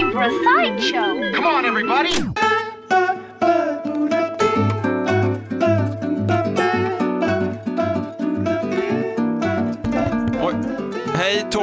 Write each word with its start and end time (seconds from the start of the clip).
time 0.00 0.12
for 0.12 0.22
a 0.22 0.44
sideshow. 0.44 1.32
Come 1.32 1.46
on, 1.46 1.64
everybody! 1.64 2.39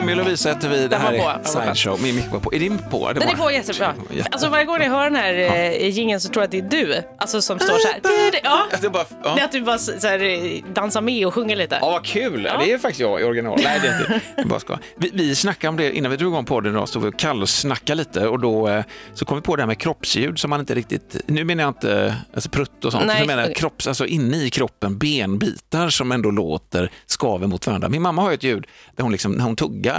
Tommy 0.07 0.19
och 0.19 0.25
Lovisa 0.25 0.49
heter 0.49 0.69
vi. 0.69 0.77
Det 0.77 0.87
Den 0.87 1.01
här 1.01 1.11
var 1.11 1.19
på. 1.19 1.29
är 1.29 1.33
Den 1.43 1.67
var 1.67 1.73
Side 1.73 1.77
Show. 1.77 2.01
Min 2.01 2.15
mick 2.15 2.31
var 2.31 2.39
på. 2.39 2.53
Är 2.53 2.59
din 2.59 2.77
på? 2.77 3.13
Den 3.13 3.23
är 3.23 3.35
på 3.35 3.51
jättebra. 3.51 3.93
Alltså 4.31 4.49
varje 4.49 4.65
gång 4.65 4.81
jag 4.81 4.89
hör 4.89 5.03
den 5.03 5.15
här 5.15 5.33
eh, 5.33 5.87
jingeln 5.89 6.21
så 6.21 6.29
tror 6.29 6.41
jag 6.41 6.45
att 6.45 6.51
det 6.69 6.77
är 6.77 6.85
du. 6.85 7.03
Alltså 7.17 7.41
som 7.41 7.59
står 7.59 7.77
så 7.77 7.87
här. 7.87 7.99
Ja. 8.43 8.67
Det 8.81 8.87
är 8.87 8.89
bara, 8.89 9.03
Det 9.03 9.29
är 9.29 9.37
ja. 9.37 9.45
att 9.45 9.51
du 9.51 9.61
bara 9.61 9.77
så 9.77 10.07
här, 10.07 10.19
eh, 10.19 10.73
dansar 10.73 11.01
med 11.01 11.27
och 11.27 11.33
sjunger 11.33 11.55
lite. 11.55 11.77
Ja, 11.81 11.89
vad 11.89 12.05
kul! 12.05 12.45
Ja. 12.45 12.57
Det 12.57 12.71
är 12.71 12.77
faktiskt 12.77 12.99
jag 12.99 13.21
i 13.21 13.23
original. 13.23 13.59
Nej, 13.63 13.79
det 13.81 13.87
är 13.87 14.01
inte. 14.01 14.21
Jag 14.37 14.47
bara 14.47 14.59
ska. 14.59 14.77
Vi, 14.97 15.11
vi 15.13 15.35
snackade 15.35 15.69
om 15.69 15.77
det 15.77 15.97
innan 15.97 16.11
vi 16.11 16.17
drog 16.17 16.33
igång 16.33 16.45
podden 16.45 16.73
idag, 16.73 16.89
stod 16.89 17.03
vi 17.03 17.09
och 17.09 17.19
Kalle 17.19 17.41
och 17.41 17.49
snackade 17.49 17.97
lite 17.97 18.27
och 18.27 18.39
då 18.39 18.67
eh, 18.67 18.83
så 19.13 19.25
kom 19.25 19.37
vi 19.37 19.41
på 19.41 19.55
det 19.55 19.61
här 19.61 19.67
med 19.67 19.77
kroppsljud 19.79 20.39
som 20.39 20.49
man 20.49 20.59
inte 20.59 20.75
riktigt, 20.75 21.15
nu 21.25 21.43
menar 21.43 21.63
jag 21.63 21.69
inte 21.69 22.15
alltså 22.33 22.49
prutt 22.49 22.85
och 22.85 22.91
sånt, 22.91 23.05
Nej, 23.07 23.17
jag 23.17 23.27
menar 23.27 23.53
kropps, 23.53 23.87
alltså 23.87 24.05
inne 24.05 24.37
i 24.37 24.49
kroppen, 24.49 24.97
benbitar 24.97 25.89
som 25.89 26.11
ändå 26.11 26.31
låter, 26.31 26.91
skaver 27.05 27.47
mot 27.47 27.67
varandra. 27.67 27.89
Min 27.89 28.01
mamma 28.01 28.21
har 28.21 28.29
ju 28.29 28.35
ett 28.35 28.43
ljud 28.43 28.67
där 28.95 29.03
hon 29.03 29.11
liksom, 29.11 29.31
när 29.31 29.43
hon 29.43 29.55
tuggar, 29.55 29.96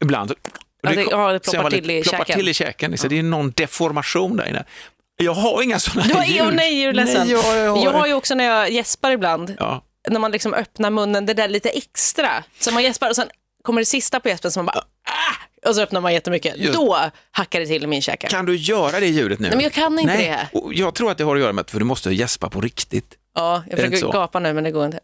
ibland 0.00 0.30
så- 0.30 0.36
Ja, 0.82 0.90
det- 0.90 1.06
ja, 1.10 1.32
det 1.32 1.40
ploppar 1.40 1.70
till 1.70 1.90
i 1.90 2.02
ploppar 2.02 2.18
käken. 2.18 2.36
till 2.38 2.48
i 2.48 2.54
käken. 2.54 2.98
Så 2.98 3.08
det 3.08 3.18
är 3.18 3.22
någon 3.22 3.50
deformation 3.50 4.36
där 4.36 4.46
inne. 4.48 4.64
Jag 5.16 5.34
har 5.34 5.62
inga 5.62 5.78
sådana 5.78 6.08
Du 6.08 6.14
har, 6.14 6.24
ljud. 6.24 6.40
oh, 6.42 6.52
nej, 6.52 6.84
är 6.84 6.92
ledsen. 6.92 7.20
Nej, 7.26 7.30
jag, 7.30 7.56
jag, 7.58 7.70
har... 7.76 7.84
jag 7.84 7.92
har 7.92 8.06
ju 8.06 8.14
också 8.14 8.34
när 8.34 8.44
jag 8.44 8.70
gäspar 8.70 9.10
ibland, 9.10 9.56
Ja. 9.58 9.84
när 10.08 10.20
man 10.20 10.30
liksom 10.32 10.54
öppnar 10.54 10.90
munnen, 10.90 11.26
det 11.26 11.34
där 11.34 11.48
lite 11.48 11.68
extra. 11.68 12.44
Så 12.60 12.70
man 12.72 12.82
gäspar 12.82 13.08
och 13.10 13.16
sen 13.16 13.28
kommer 13.62 13.80
det 13.80 13.84
sista 13.84 14.20
på 14.20 14.28
gäspen 14.28 14.50
som 14.50 14.64
man 14.66 14.72
bara 14.74 14.84
ah! 15.14 15.68
och 15.68 15.74
så 15.74 15.82
öppnar 15.82 16.00
man 16.00 16.12
jättemycket. 16.14 16.56
Just. 16.56 16.72
Då 16.74 16.98
hackar 17.30 17.60
det 17.60 17.66
till 17.66 17.84
i 17.84 17.86
min 17.86 18.02
käke. 18.02 18.26
Kan 18.26 18.46
du 18.46 18.56
göra 18.56 19.00
det 19.00 19.06
ljudet 19.06 19.38
nu? 19.38 19.46
Nej, 19.48 19.56
men 19.56 19.64
jag 19.64 19.72
kan 19.72 19.98
inte 19.98 20.14
Nej. 20.14 20.28
det. 20.52 20.58
Och 20.58 20.74
jag 20.74 20.94
tror 20.94 21.10
att 21.10 21.18
det 21.18 21.24
har 21.24 21.36
att 21.36 21.42
göra 21.42 21.52
med 21.52 21.62
att 21.62 21.70
för 21.70 21.78
du 21.78 21.84
måste 21.84 22.10
gäspa 22.10 22.50
på 22.50 22.60
riktigt. 22.60 23.14
Ja, 23.34 23.62
jag 23.70 23.78
det 23.78 23.90
försöker 23.90 24.12
gapa 24.12 24.38
nu 24.40 24.52
men 24.52 24.64
det 24.64 24.70
går 24.70 24.86
inte. 24.86 25.00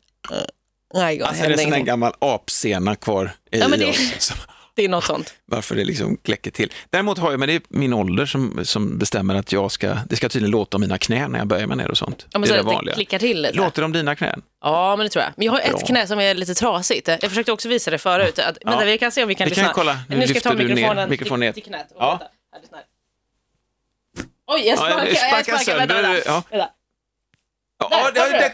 Nej, 0.94 1.16
jag 1.18 1.28
Alltså, 1.28 1.44
är 1.44 1.48
det 1.48 1.50
händer 1.50 1.56
sån 1.56 1.58
här 1.58 1.78
ingenting. 1.78 1.84
gammal 1.84 2.12
apsena 2.18 2.96
kvar 2.96 3.30
i 3.50 3.58
Ja, 3.58 3.68
men 3.68 3.78
det- 3.78 3.86
oss? 3.86 4.32
Det 4.74 4.84
är 4.84 4.88
något 4.88 5.04
sånt. 5.04 5.34
varför 5.46 5.74
det 5.74 5.84
liksom 5.84 6.16
kläcker 6.16 6.50
till. 6.50 6.72
Däremot 6.90 7.18
har 7.18 7.30
jag, 7.30 7.40
men 7.40 7.48
det 7.48 7.54
är 7.54 7.62
min 7.68 7.92
ålder 7.92 8.26
som, 8.26 8.60
som 8.64 8.98
bestämmer 8.98 9.34
att 9.34 9.52
jag 9.52 9.72
ska, 9.72 9.96
det 10.08 10.16
ska 10.16 10.28
tydligen 10.28 10.50
låta 10.50 10.76
om 10.76 10.80
mina 10.80 10.98
knän 10.98 11.32
när 11.32 11.38
jag 11.38 11.48
böjer 11.48 11.66
mig 11.66 11.76
ner 11.76 11.90
och 11.90 11.98
sånt. 11.98 12.26
Ja, 12.32 12.38
men 12.38 12.42
det 12.42 12.48
så 12.48 12.54
är 12.54 12.58
att 12.58 12.84
det 12.84 12.90
det 12.90 12.94
klickar 12.94 13.18
till 13.18 13.42
lite. 13.42 13.54
Låter 13.56 13.82
de 13.82 13.92
dina 13.92 14.16
knän? 14.16 14.42
Ja, 14.62 14.96
men 14.96 15.04
det 15.06 15.10
tror 15.10 15.22
jag. 15.24 15.32
Men 15.36 15.46
jag 15.46 15.52
har 15.52 15.60
ett 15.60 15.70
Bra. 15.70 15.78
knä 15.86 16.06
som 16.06 16.20
är 16.20 16.34
lite 16.34 16.54
trasigt. 16.54 17.08
Jag 17.08 17.20
försökte 17.20 17.52
också 17.52 17.68
visa 17.68 17.90
det 17.90 17.98
förut. 17.98 18.38
Att, 18.38 18.58
Vänta, 18.64 18.84
vi 18.84 18.98
kan 18.98 19.12
se 19.12 19.22
om 19.22 19.28
vi 19.28 19.34
kan 19.34 19.48
Vi 19.48 19.54
kan 19.54 19.62
lyssna. 19.62 19.74
kolla. 19.74 19.98
Nu 20.08 20.16
Nu 20.16 20.26
ska 20.26 20.34
jag 20.34 20.42
ta 20.42 20.54
du 20.54 20.68
ner 20.68 20.74
mikrofonen, 20.74 21.10
mikrofonen 21.10 21.52
till, 21.52 21.62
knät. 21.62 21.86
Och 21.90 21.96
Ja. 22.02 22.20
vänta. 22.52 22.76
Oj, 24.46 24.60
jag 24.60 24.66
Ja, 24.66 24.76
sparkar, 24.76 25.00
du 25.04 25.08
jag 25.10 25.16
sparkar 25.18 25.42
sparkar. 25.42 25.58
sönder, 25.64 26.02
Vänta, 26.02 26.10
vänta. 26.12 26.44
ja. 26.56 26.70
Ja, 27.90 28.10
Där, 28.14 28.32
det, 28.32 28.52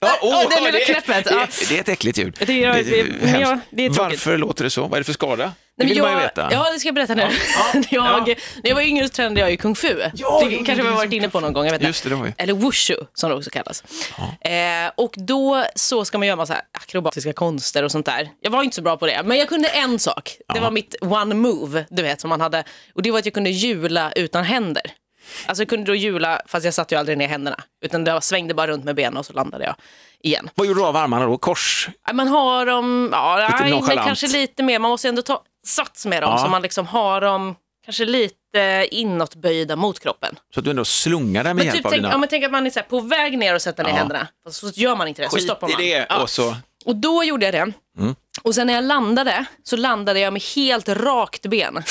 ja, 0.00 0.18
ja, 0.22 0.48
det 0.50 0.60
lilla 0.64 0.78
det, 0.78 0.84
knäppet, 0.84 1.24
det, 1.24 1.30
ja. 1.34 1.46
det 1.68 1.76
är 1.76 1.80
ett 1.80 1.88
äckligt 1.88 2.18
ljud. 2.18 2.36
Jag 2.40 2.48
jag- 2.50 2.84
Det 2.86 3.04
men 3.04 3.40
jag- 3.40 3.48
hemskt. 3.48 3.66
det 3.70 3.84
är. 3.86 3.90
Varför 3.90 4.38
låter 4.38 4.64
det 4.64 4.70
så? 4.70 4.82
Vad 4.82 4.92
är 4.92 4.98
det 4.98 5.04
för 5.04 5.12
skada? 5.12 5.52
Det 5.76 5.84
Nej, 5.86 5.94
vill 5.94 6.02
men 6.02 6.12
man 6.12 6.20
ju 6.22 6.22
jag, 6.22 6.28
veta. 6.28 6.48
Ja, 6.52 6.70
det 6.72 6.78
ska 6.78 6.88
jag 6.88 6.94
berätta 6.94 7.14
nu. 7.14 7.22
jag, 7.90 8.26
När 8.26 8.36
jag 8.68 8.74
var 8.74 8.82
yngre 8.82 9.04
så 9.08 9.12
tränade 9.14 9.40
jag 9.40 9.50
ju 9.50 9.56
kung 9.56 9.74
fu. 9.74 9.88
det 9.94 10.10
kanske 10.66 10.74
vi 10.74 10.88
har 10.88 10.96
varit 10.96 11.12
inne 11.12 11.28
på 11.28 11.40
någon 11.40 11.52
gång. 11.52 11.64
Jag 11.64 11.72
vet. 11.72 11.82
Just 11.82 12.02
det, 12.02 12.08
det 12.08 12.14
har 12.16 12.24
vi. 12.24 12.34
Eller 12.38 12.54
wushu, 12.54 12.94
som 13.14 13.30
det 13.30 13.36
också 13.36 13.50
kallas. 13.50 13.84
Eh, 14.40 14.90
och 14.96 15.14
då 15.16 15.64
så 15.74 16.04
ska 16.04 16.18
man 16.18 16.26
göra 16.28 16.36
massa 16.36 16.56
akrobatiska 16.72 17.32
konster 17.32 17.82
och 17.82 17.90
sånt 17.90 18.06
där. 18.06 18.28
Jag 18.40 18.50
var 18.50 18.62
inte 18.62 18.76
så 18.76 18.82
bra 18.82 18.96
på 18.96 19.06
det, 19.06 19.22
men 19.24 19.38
jag 19.38 19.48
kunde 19.48 19.68
en 19.68 19.98
sak. 19.98 20.36
Det 20.54 20.60
var 20.60 20.70
mitt 20.70 20.94
one 21.00 21.34
move, 21.34 21.84
du 21.90 22.02
vet, 22.02 22.20
som 22.20 22.28
man 22.30 22.40
hade. 22.40 22.64
Och 22.94 23.02
det 23.02 23.10
var 23.10 23.18
att 23.18 23.24
jag 23.26 23.34
kunde 23.34 23.50
hjula 23.50 24.12
utan 24.16 24.44
händer. 24.44 24.82
Alltså 25.46 25.62
jag 25.62 25.68
kunde 25.68 25.86
då 25.90 25.94
hjula, 25.94 26.40
fast 26.46 26.64
jag 26.64 26.74
satte 26.74 26.94
ju 26.94 26.98
aldrig 26.98 27.18
ner 27.18 27.28
händerna. 27.28 27.56
Utan 27.84 28.06
jag 28.06 28.24
svängde 28.24 28.54
bara 28.54 28.66
runt 28.66 28.84
med 28.84 28.94
benen 28.96 29.16
och 29.16 29.26
så 29.26 29.32
landade 29.32 29.64
jag 29.64 29.74
igen. 30.22 30.50
Vad 30.54 30.66
gjorde 30.66 30.80
du 30.80 30.84
av 30.84 30.96
armarna 30.96 31.26
då? 31.26 31.38
Kors? 31.38 31.88
Man 32.12 32.28
har 32.28 32.66
dem, 32.66 33.08
ja, 33.12 33.36
Lite 33.38 33.62
nej, 33.64 33.82
men 33.96 33.96
kanske 34.06 34.26
lite 34.26 34.62
mer. 34.62 34.78
Man 34.78 34.90
måste 34.90 35.08
ändå 35.08 35.22
ta 35.22 35.42
sats 35.66 36.06
med 36.06 36.22
dem 36.22 36.30
Ja. 36.32 36.38
så 36.38 36.48
man 36.50 36.62
liksom 36.62 36.86
har 36.86 37.20
dem 37.20 37.54
kanske 37.84 38.04
lite 38.04 38.88
inåtböjda 38.90 39.76
mot 39.76 40.00
kroppen. 40.00 40.38
Så 40.54 40.60
att 40.60 40.64
du 40.64 40.70
ändå 40.70 40.84
slungar 40.84 41.44
där 41.44 41.54
med 41.54 41.56
Men, 41.56 41.64
hjälp 41.66 41.76
typ, 41.76 41.86
av 41.86 41.90
tänk, 41.90 42.02
dina... 42.02 42.12
ja, 42.14 42.18
men 42.18 42.28
tänk 42.28 42.44
att 42.44 42.50
man 42.52 42.66
är 42.66 42.70
så 42.70 42.80
på 42.88 43.00
väg 43.00 43.38
ner 43.38 43.54
och 43.54 43.62
sätter 43.62 43.84
ner 43.84 43.90
Ja. 43.90 43.96
händerna. 43.96 44.26
Så 44.50 44.68
gör 44.74 44.96
man 44.96 45.08
inte 45.08 45.22
det, 45.22 45.28
så 45.30 45.36
Skit 45.36 45.44
stoppar 45.44 45.68
i 45.68 45.72
man. 45.72 45.82
det 45.82 46.06
Ja. 46.08 46.22
och 46.22 46.30
så... 46.30 46.56
Och 46.84 46.96
då 46.96 47.24
gjorde 47.24 47.44
jag 47.46 47.54
det. 47.54 47.72
Mm. 47.98 48.14
Och 48.42 48.54
sen 48.54 48.66
när 48.66 48.74
jag 48.74 48.84
landade 48.84 49.44
så 49.62 49.76
landade 49.76 50.20
jag 50.20 50.32
med 50.32 50.42
helt 50.56 50.88
rakt 50.88 51.42
ben 51.46 51.82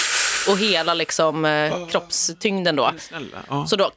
och 0.49 0.57
hela 0.57 0.93
liksom, 0.93 1.45
eh, 1.45 1.87
kroppstyngden 1.87 2.75
då. 2.75 2.91
Ja. 3.49 3.67
Så 3.67 3.75
då, 3.75 3.91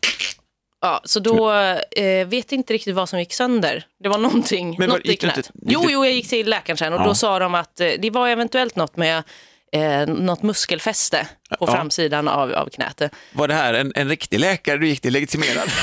ja, 0.80 1.00
så 1.04 1.20
då 1.20 1.52
eh, 1.52 2.26
vet 2.26 2.52
jag 2.52 2.58
inte 2.58 2.72
riktigt 2.74 2.94
vad 2.94 3.08
som 3.08 3.18
gick 3.18 3.32
sönder. 3.34 3.86
Det 4.02 4.08
var 4.08 4.18
någonting, 4.18 4.76
Men 4.78 4.90
var- 4.90 4.96
något 4.98 5.06
gick 5.06 5.20
du 5.20 5.26
inte- 5.26 5.40
gick 5.40 5.50
Jo, 5.72 5.84
jo, 5.88 6.04
jag 6.04 6.14
gick 6.14 6.28
till 6.28 6.50
läkaren 6.50 6.76
sen 6.76 6.92
och 6.92 7.00
Ja. 7.00 7.04
då 7.04 7.14
sa 7.14 7.38
de 7.38 7.54
att 7.54 7.80
eh, 7.80 7.90
det 7.98 8.10
var 8.10 8.28
eventuellt 8.28 8.76
något 8.76 8.96
med 8.96 9.22
eh, 9.72 10.06
något 10.06 10.42
muskelfäste 10.42 11.28
på 11.58 11.66
Ja. 11.68 11.72
framsidan 11.74 12.28
av, 12.28 12.52
av 12.52 12.68
knät. 12.68 13.02
Var 13.32 13.48
det 13.48 13.54
här 13.54 13.74
en, 13.74 13.92
en 13.94 14.08
riktig 14.08 14.38
läkare 14.40 14.78
du 14.78 14.88
gick 14.88 15.00
till 15.00 15.12
legitimerad? 15.12 15.68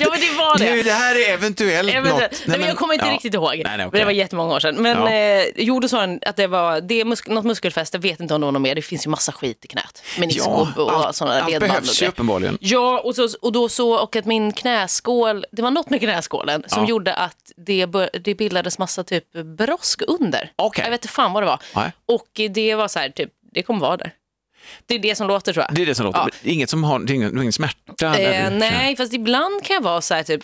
Ja, 0.00 0.08
men 0.10 0.20
det 0.20 0.30
var 0.38 0.58
det. 0.58 0.72
Du, 0.74 0.82
det 0.82 0.92
här 0.92 1.14
är 1.14 1.32
eventuellt 1.34 1.94
Eventuellt. 1.94 2.32
något. 2.32 2.42
Nej, 2.46 2.58
men 2.58 2.68
jag 2.68 2.76
kommer 2.76 2.94
inte 2.94 3.06
ja. 3.06 3.12
riktigt 3.12 3.34
ihåg. 3.34 3.50
Nej, 3.64 3.76
nej, 3.76 3.86
okej. 3.86 3.98
Det 4.00 4.04
var 4.04 4.12
jättemånga 4.12 4.54
år 4.54 4.60
sedan. 4.60 4.74
Men 4.82 4.98
Ja. 4.98 5.10
eh, 5.12 5.46
jo, 5.56 5.80
då 5.80 5.88
sa 5.88 6.00
han 6.00 6.18
att 6.26 6.36
det 6.36 6.46
var 6.46 6.80
det 6.80 7.04
musk 7.04 7.28
något 7.28 7.44
muskelfäste. 7.44 7.98
Vet 7.98 8.20
inte 8.20 8.34
om 8.34 8.40
det 8.40 8.44
var 8.44 8.52
något 8.52 8.62
mer. 8.62 8.74
Det 8.74 8.82
finns 8.82 9.06
ju 9.06 9.10
massa 9.10 9.32
skit 9.32 9.64
i 9.64 9.68
knät. 9.68 10.02
Meniskop 10.18 10.68
och 10.76 10.92
allt, 11.06 11.16
sådana 11.16 11.34
där 11.34 11.42
allt 11.42 11.50
ledband. 11.50 11.70
och 11.72 11.76
behövs 11.82 12.02
ju 12.02 12.06
uppenbarligen. 12.06 12.58
Ja, 12.60 13.00
och, 13.04 13.14
så, 13.14 13.28
och 13.42 13.52
då 13.52 13.68
så, 13.68 13.92
och 13.94 14.16
att 14.16 14.24
min 14.24 14.52
knäskål, 14.52 15.44
det 15.52 15.62
var 15.62 15.70
något 15.70 15.90
med 15.90 16.00
knäskålen 16.00 16.64
som 16.66 16.82
Ja. 16.82 16.88
gjorde 16.88 17.14
att 17.14 17.52
det, 17.56 17.86
det 18.24 18.34
bildades 18.34 18.78
massa 18.78 19.04
typ 19.04 19.32
brosk 19.32 20.02
under. 20.08 20.52
Okej. 20.56 20.84
Jag 20.84 20.90
vet 20.90 21.04
inte 21.04 21.14
fan 21.14 21.32
vad 21.32 21.42
det 21.42 21.46
var. 21.46 21.60
Nej. 21.76 21.92
Och 22.08 22.40
det 22.50 22.74
var 22.74 22.88
så 22.88 22.98
här, 22.98 23.08
typ, 23.08 23.30
det 23.54 23.62
kommer 23.62 23.80
vara 23.80 23.96
där. 23.96 24.12
Det 24.86 24.94
är 24.94 24.98
det 24.98 25.14
som 25.14 25.28
låter 25.28 25.52
tror 25.52 25.66
jag. 25.68 25.76
Det 25.76 25.82
är 25.82 25.86
det 25.86 25.94
som 25.94 26.06
låter. 26.06 26.20
Ja. 26.20 26.28
Inget 26.50 26.70
som 26.70 26.84
har, 26.84 27.10
ingen, 27.12 27.38
ingen 27.38 27.52
smärta? 27.52 28.18
Eh, 28.18 28.50
nej, 28.50 28.96
fast 28.96 29.12
ibland 29.12 29.64
kan 29.64 29.74
jag 29.74 29.82
vara 29.82 30.00
så 30.00 30.14
här 30.14 30.22
typ, 30.22 30.42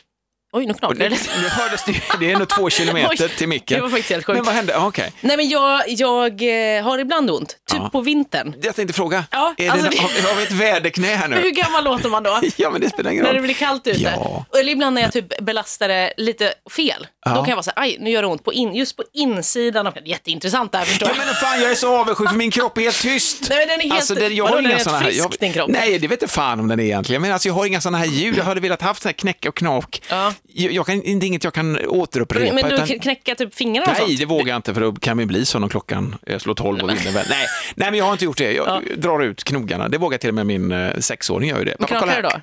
oj 0.58 0.66
nu 0.66 0.74
knakar 0.74 0.94
det, 0.98 1.08
nu 1.42 1.48
hördes 1.48 1.84
det, 1.84 1.92
det 2.20 2.30
är 2.30 2.34
ändå 2.34 2.46
två 2.46 2.70
kilometer 2.78 3.24
Oj, 3.24 3.28
till 3.28 3.48
micken. 3.48 3.76
Det 3.76 3.82
var 3.82 3.88
faktiskt 3.90 4.10
helt 4.10 4.26
sjukt. 4.26 4.36
Men 4.36 4.44
vad 4.44 4.54
hände? 4.54 4.76
Ah, 4.78 4.86
Okej. 4.86 5.12
Nej 5.20 5.36
men 5.36 5.48
jag, 5.48 5.82
jag 5.88 6.76
eh, 6.76 6.84
har 6.84 6.98
ibland 6.98 7.30
ont, 7.30 7.48
typ 7.48 7.78
Ja. 7.82 7.88
på 7.92 8.00
vintern. 8.00 8.54
Jag 8.62 8.76
tänkte 8.76 8.94
fråga, 8.94 9.24
Ja, 9.30 9.54
är 9.58 9.70
alltså 9.70 9.90
det, 9.90 9.98
har, 9.98 10.28
har 10.28 10.36
vi 10.36 10.42
ett 10.42 10.52
väderknä 10.52 11.06
här 11.14 11.28
Hur 11.28 11.42
nu? 11.42 11.50
gammal 11.50 11.84
låter 11.84 12.08
man 12.08 12.22
då? 12.22 12.40
Ja, 12.56 12.70
men 12.70 12.80
det 12.80 12.88
spelar 12.90 13.10
ingen 13.10 13.24
När 13.24 13.32
det 13.32 13.38
roll. 13.38 13.42
blir 13.44 13.54
kallt 13.54 13.86
ute. 13.86 14.00
Ja. 14.00 14.44
Eller 14.60 14.72
ibland 14.72 14.94
när 14.94 15.02
jag 15.02 15.12
typ 15.12 15.38
belastar 15.40 15.88
det 15.88 16.12
lite 16.16 16.54
fel. 16.76 17.06
Ja. 17.24 17.30
Då 17.34 17.40
kan 17.40 17.48
jag 17.48 17.56
vara 17.56 17.62
så 17.62 17.70
här, 17.76 17.82
aj 17.82 17.96
nu 18.00 18.10
gör 18.10 18.22
det 18.22 18.28
ont 18.28 18.44
på 18.44 18.52
in, 18.52 18.74
just 18.74 18.96
på 18.96 19.02
insidan 19.14 19.86
av 19.86 19.94
Jätteintressant 20.04 20.72
det 20.72 20.78
här 20.78 20.84
förstår 20.84 21.08
Ja, 21.08 21.14
jag. 21.18 21.26
men 21.26 21.34
fan, 21.34 21.60
jag 21.62 21.70
är 21.70 21.74
så 21.74 21.96
avundsjuk 21.98 22.28
för 22.28 22.36
min 22.36 22.50
kropp 22.50 22.78
är 22.78 22.82
helt 22.82 23.02
tyst. 23.02 23.46
Nej, 23.50 23.58
men 23.58 23.68
den 23.68 23.78
är 23.78 23.82
helt- 23.82 23.94
alltså, 23.94 24.14
den, 24.14 24.36
jag 24.36 24.46
har 24.46 24.58
inga 24.60 24.68
helt 24.68 24.82
såna 24.82 24.98
här... 24.98 25.04
frisk, 25.04 25.20
Jag, 25.24 25.34
din 25.40 25.52
kropp? 25.52 25.70
Nej, 25.70 25.98
det 25.98 26.08
vet 26.08 26.22
jag 26.22 26.30
fan 26.30 26.60
om 26.60 26.68
den 26.68 26.80
är 26.80 26.84
egentligen. 26.84 27.22
Men 27.22 27.32
alltså, 27.32 27.48
jag 27.48 27.54
har 27.54 27.66
inga 27.66 27.80
såna 27.80 27.98
här 27.98 28.06
ljud. 28.06 28.38
Jag 28.38 28.44
hade 28.44 28.60
velat 28.60 28.82
haft 28.82 29.02
så 29.02 29.08
här 29.08 29.12
knäcka 29.12 29.48
och 29.48 29.56
knak. 29.56 30.02
Ja. 30.08 30.32
Jag, 30.58 30.86
kan, 30.86 31.00
det 31.00 31.08
är 31.10 31.24
inget 31.24 31.44
jag 31.44 31.54
kan 31.54 31.86
återupprepa. 31.86 32.54
Men 32.54 32.68
du 32.68 32.74
utan- 32.74 32.86
knäcka 32.98 33.34
typ 33.34 33.54
fingrarna 33.54 33.92
och 33.92 33.98
Nej, 33.98 34.06
sånt? 34.06 34.18
det 34.18 34.24
vågar 34.24 34.46
jag 34.48 34.56
inte 34.56 34.74
för 34.74 34.80
då 34.80 34.92
kan 34.92 35.18
vi 35.18 35.26
bli 35.26 35.44
så 35.46 35.58
när 35.58 35.68
klockan 35.68 36.16
slår 36.38 36.54
tolv 36.54 36.82
och 36.82 36.90
vinden 36.90 37.14
väl. 37.14 37.26
Nej, 37.30 37.46
nej, 37.76 37.90
men 37.90 37.98
jag 37.98 38.04
har 38.04 38.12
inte 38.12 38.24
gjort 38.24 38.38
det. 38.38 38.52
Jag 38.52 38.66
Ja. 38.68 38.96
drar 38.96 39.20
ut 39.22 39.44
knogarna. 39.44 39.88
Det 39.88 39.98
vågar 39.98 40.18
till 40.18 40.28
och 40.28 40.34
med 40.34 40.46
min 40.46 40.72
eh, 40.72 40.98
sexåring 40.98 41.48
gör 41.48 41.58
ju 41.58 41.64
det. 41.64 41.76
Men 41.78 41.88
Pappa, 41.88 42.00
kolla 42.00 42.12
knakar 42.12 42.22
du 42.22 42.28
här. 42.28 42.34
då? 42.36 42.42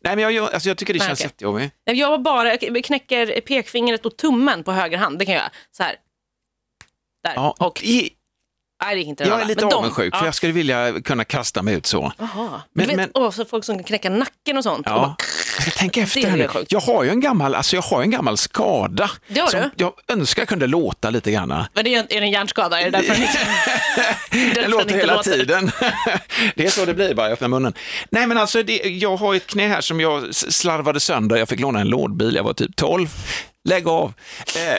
Nej, 0.00 0.16
men 0.16 0.34
jag, 0.34 0.54
alltså, 0.54 0.68
jag 0.68 0.78
tycker 0.78 0.92
det 0.92 0.98
Nej, 0.98 1.08
känns 1.08 1.20
okej. 1.20 1.26
jättejobbigt. 1.26 1.74
Jag 1.84 2.22
bara 2.22 2.48
jag 2.60 2.84
knäcker 2.84 3.40
pekfingret 3.40 4.06
och 4.06 4.16
tummen 4.16 4.64
på 4.64 4.72
höger 4.72 4.98
hand. 4.98 5.18
Det 5.18 5.24
kan 5.24 5.34
jag 5.34 5.40
göra. 5.40 5.50
Så 5.76 5.82
här. 5.82 5.96
Där. 7.24 7.32
Ja, 7.34 7.54
Och, 7.58 7.82
i, 7.84 8.10
nej, 8.84 8.94
det 8.94 8.98
gick 8.98 9.08
inte 9.08 9.24
jag 9.24 9.40
är 9.40 9.44
lite 9.44 9.60
Men 9.64 9.70
de- 9.70 9.76
avundsjuk 9.76 10.14
för 10.14 10.22
ja. 10.22 10.26
jag 10.26 10.34
skulle 10.34 10.52
vilja 10.52 11.00
kunna 11.04 11.24
kasta 11.24 11.62
mig 11.62 11.74
ut 11.74 11.86
så. 11.86 12.12
Jaha. 12.18 12.62
Men- 12.72 12.84
du 12.84 12.88
vet, 12.88 12.96
men- 12.96 13.10
åh, 13.14 13.30
så 13.30 13.44
folk 13.44 13.64
som 13.64 13.74
kan 13.76 13.84
knäcka 13.84 14.10
nacken 14.10 14.56
och 14.56 14.62
sånt. 14.62 14.86
Och 14.86 14.92
Ja. 14.92 14.96
bara, 14.96 15.16
Jag 15.18 15.43
ska 15.64 15.78
tänka 15.78 16.00
efter 16.00 16.26
här 16.28 16.36
nu. 16.36 16.48
Jag 16.68 16.80
har 16.80 17.04
ju 17.04 17.10
en 17.10 17.20
gammal, 17.20 17.54
alltså 17.54 17.76
jag 17.76 17.82
har 17.82 18.02
en 18.02 18.10
gammal 18.10 18.36
skada. 18.36 19.10
Det 19.28 19.40
har 19.40 19.48
som 19.48 19.60
du? 19.60 19.70
jag 19.76 19.92
önskar 20.08 20.44
kunde 20.44 20.66
låta 20.66 21.10
lite 21.10 21.30
grann. 21.30 21.48
men 21.48 21.84
det 21.84 21.94
är, 21.94 21.98
är 21.98 22.04
det 22.08 22.16
en 22.26 22.30
hjärnskada? 22.30 22.80
Är 22.80 22.84
det 22.84 22.90
därför 22.90 23.14
den 24.30 24.42
inte, 24.48 24.60
Den 24.60 24.70
låter 24.70 24.94
hela 24.94 25.14
låter? 25.14 25.30
tiden. 25.30 25.70
det 26.54 26.66
är 26.66 26.70
så 26.70 26.84
det 26.84 26.94
blir, 26.94 27.14
bara 27.14 27.26
jag 27.26 27.32
öppnar 27.32 27.48
munnen. 27.48 27.72
Nej, 28.10 28.26
men 28.26 28.38
alltså, 28.38 28.62
det, 28.62 28.76
jag 28.76 29.16
har 29.16 29.34
ett 29.34 29.46
knä 29.46 29.68
här 29.68 29.80
som 29.80 30.00
jag 30.00 30.34
slarvade 30.34 31.00
sönder. 31.00 31.36
Jag 31.36 31.48
fick 31.48 31.60
låna 31.60 31.80
en 31.80 31.88
lådbil, 31.88 32.34
jag 32.34 32.44
var 32.44 32.52
typ 32.54 32.76
12. 32.76 33.08
Lägg 33.64 33.88
av. 33.88 34.12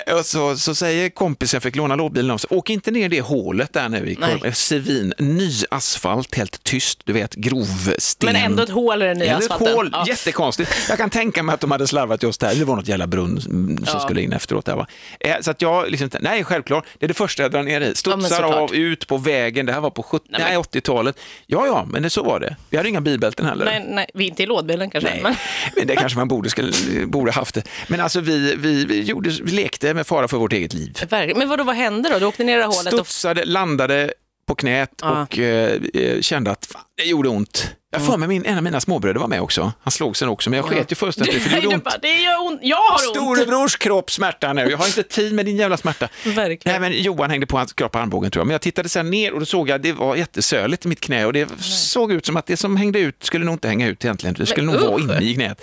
Eh, 0.07 0.15
och 0.15 0.25
så, 0.25 0.57
så 0.57 0.75
säger 0.75 1.09
kompisen, 1.09 1.57
jag 1.57 1.63
fick 1.63 1.75
låna 1.75 1.95
lådbilen 1.95 2.31
av, 2.31 2.37
så 2.37 2.47
åk 2.49 2.69
inte 2.69 2.91
ner 2.91 3.09
det 3.09 3.21
hålet 3.21 3.73
där 3.73 3.89
nu 3.89 4.09
i. 4.09 4.15
Korv- 4.15 4.51
Svin, 4.53 5.13
ny 5.17 5.51
asfalt, 5.69 6.35
helt 6.35 6.63
tyst, 6.63 6.99
du 7.03 7.13
vet, 7.13 7.35
grovsten. 7.35 8.25
Men 8.33 8.35
ändå 8.35 8.63
ett 8.63 8.69
hål 8.69 9.01
i 9.01 9.05
den 9.05 9.17
nya 9.17 9.27
Eller 9.27 9.37
ett 9.37 9.51
asfalten. 9.51 9.75
hål, 9.75 9.89
Ja. 9.93 10.05
jättekonstigt. 10.07 10.71
Jag 10.89 10.97
kan 10.97 11.09
tänka 11.09 11.43
mig 11.43 11.53
att 11.53 11.59
de 11.61 11.71
hade 11.71 11.87
slarvat 11.87 12.23
just 12.23 12.41
där. 12.41 12.55
Det 12.55 12.65
var 12.65 12.75
något 12.75 12.87
jävla 12.87 13.07
brunn 13.07 13.41
som 13.41 13.77
Ja. 13.93 13.99
skulle 13.99 14.21
in 14.21 14.33
efteråt. 14.33 14.65
Där, 14.65 14.75
va? 14.75 14.87
Eh, 15.19 15.35
Så 15.41 15.51
att 15.51 15.61
jag, 15.61 15.89
liksom, 15.91 16.09
nej 16.21 16.43
självklart, 16.43 16.85
det 16.99 17.05
är 17.05 17.07
det 17.07 17.13
första 17.13 17.41
jag 17.43 17.51
drar 17.51 17.63
ner 17.63 17.81
i. 17.81 17.95
Studsar 17.95 18.29
såklart. 18.29 18.55
av, 18.69 18.75
ut 18.75 19.07
på 19.07 19.17
vägen, 19.17 19.65
det 19.65 19.73
här 19.73 19.81
var 19.81 19.89
på 19.89 20.03
70, 20.03 20.25
Nej, 20.29 20.41
nej, 20.41 20.51
men- 20.51 20.61
80-talet. 20.61 21.19
Ja, 21.47 21.65
ja, 21.65 21.85
men 21.89 22.03
det, 22.03 22.09
så 22.09 22.23
var 22.23 22.39
det. 22.39 22.55
Vi 22.69 22.77
hade 22.77 22.89
inga 22.89 23.01
bilbälten 23.01 23.45
heller. 23.45 23.65
Nej, 23.65 23.85
nej, 23.89 24.09
vi 24.13 24.27
inte 24.27 24.43
i 24.43 24.45
lådbilen 24.45 24.89
kanske. 24.89 25.09
Nej, 25.09 25.19
Men... 25.23 25.35
men 25.75 25.87
det 25.87 25.95
kanske 25.95 26.17
man 26.17 26.27
borde, 26.27 26.49
skulle, 26.49 26.71
borde 27.05 27.31
haft 27.31 27.55
det. 27.55 27.63
Men 27.87 27.99
alltså 27.99 28.19
vi, 28.21 28.55
vi, 28.55 28.74
vi, 28.85 29.01
gjorde, 29.01 29.29
vi 29.43 29.51
lekte 29.51 29.93
med 29.93 30.07
fara 30.07 30.27
för 30.27 30.37
vårt 30.37 30.53
eget 30.53 30.73
liv. 30.73 30.97
Men 31.35 31.49
vadå, 31.49 31.63
vad 31.63 31.75
hände 31.75 32.09
då? 32.09 32.19
Du 32.19 32.25
åkte 32.25 32.43
ner 32.43 32.59
i 32.59 32.61
hålet 32.63 32.93
och... 32.93 32.99
Studsade, 33.07 33.45
landade 33.45 34.13
på 34.47 34.55
knät 34.55 34.89
Ja. 35.01 35.21
och 35.21 35.39
eh, 35.39 35.79
eh, 35.93 36.21
kände 36.21 36.51
att 36.51 36.65
fan, 36.65 36.81
det 36.97 37.03
gjorde 37.03 37.29
ont. 37.29 37.71
Jag 37.91 38.05
får 38.05 38.17
mig 38.17 38.27
min, 38.27 38.45
en 38.45 38.57
av 38.57 38.63
mina 38.63 38.79
småbröder 38.81 39.19
var 39.19 39.27
med 39.27 39.41
också. 39.41 39.73
Han 39.81 39.91
slog 39.91 40.17
sig 40.17 40.27
också, 40.27 40.49
men 40.49 40.57
jag 40.57 40.65
sket 40.65 40.91
ju 40.91 40.95
fullständigt 40.95 41.41
för 41.41 41.49
det 41.49 41.55
Nej, 41.55 41.63
gjorde 41.63 41.75
ont. 41.75 41.83
bara, 41.83 41.97
det 42.01 42.21
gör 42.21 42.41
ont. 42.47 42.59
Jag 42.63 42.77
har 42.77 42.93
ont. 42.93 43.01
Storebrors 43.01 43.75
kropp 43.77 44.11
smärta 44.11 44.53
nu. 44.53 44.61
Jag 44.69 44.77
har 44.77 44.87
inte 44.87 45.03
tid 45.03 45.33
med 45.33 45.45
din 45.45 45.57
jävla 45.57 45.77
smärta. 45.77 46.07
Verkligen. 46.25 46.81
Nej, 46.81 46.91
men 46.91 47.01
Johan 47.03 47.29
hängde 47.29 47.45
på 47.45 47.57
hans 47.57 47.73
kropp 47.73 47.91
på 47.91 47.99
armbågen 47.99 48.31
tror 48.31 48.41
jag. 48.41 48.47
Men 48.47 48.51
jag 48.53 48.61
tittade 48.61 48.89
sen 48.89 49.09
ner 49.09 49.33
och 49.33 49.39
då 49.39 49.45
såg 49.45 49.69
jag 49.69 49.75
att 49.75 49.83
det 49.83 49.91
var 49.93 50.15
jättesöligt 50.15 50.85
i 50.85 50.87
mitt 50.87 50.99
knä 51.01 51.25
och 51.25 51.33
det 51.33 51.49
såg 51.61 52.11
ut 52.11 52.25
som 52.25 52.37
att 52.37 52.45
det 52.45 52.57
som 52.57 52.77
hängde 52.77 52.99
ut 52.99 53.23
skulle 53.23 53.45
nog 53.45 53.55
inte 53.55 53.67
hänga 53.67 53.87
ut 53.87 54.05
egentligen. 54.05 54.35
Det 54.39 54.45
skulle 54.45 54.65
Men 54.71 54.75
nog 54.75 54.83
vara 54.89 54.95
usch. 54.95 55.03
inne 55.03 55.21
i 55.21 55.33
knät. 55.35 55.61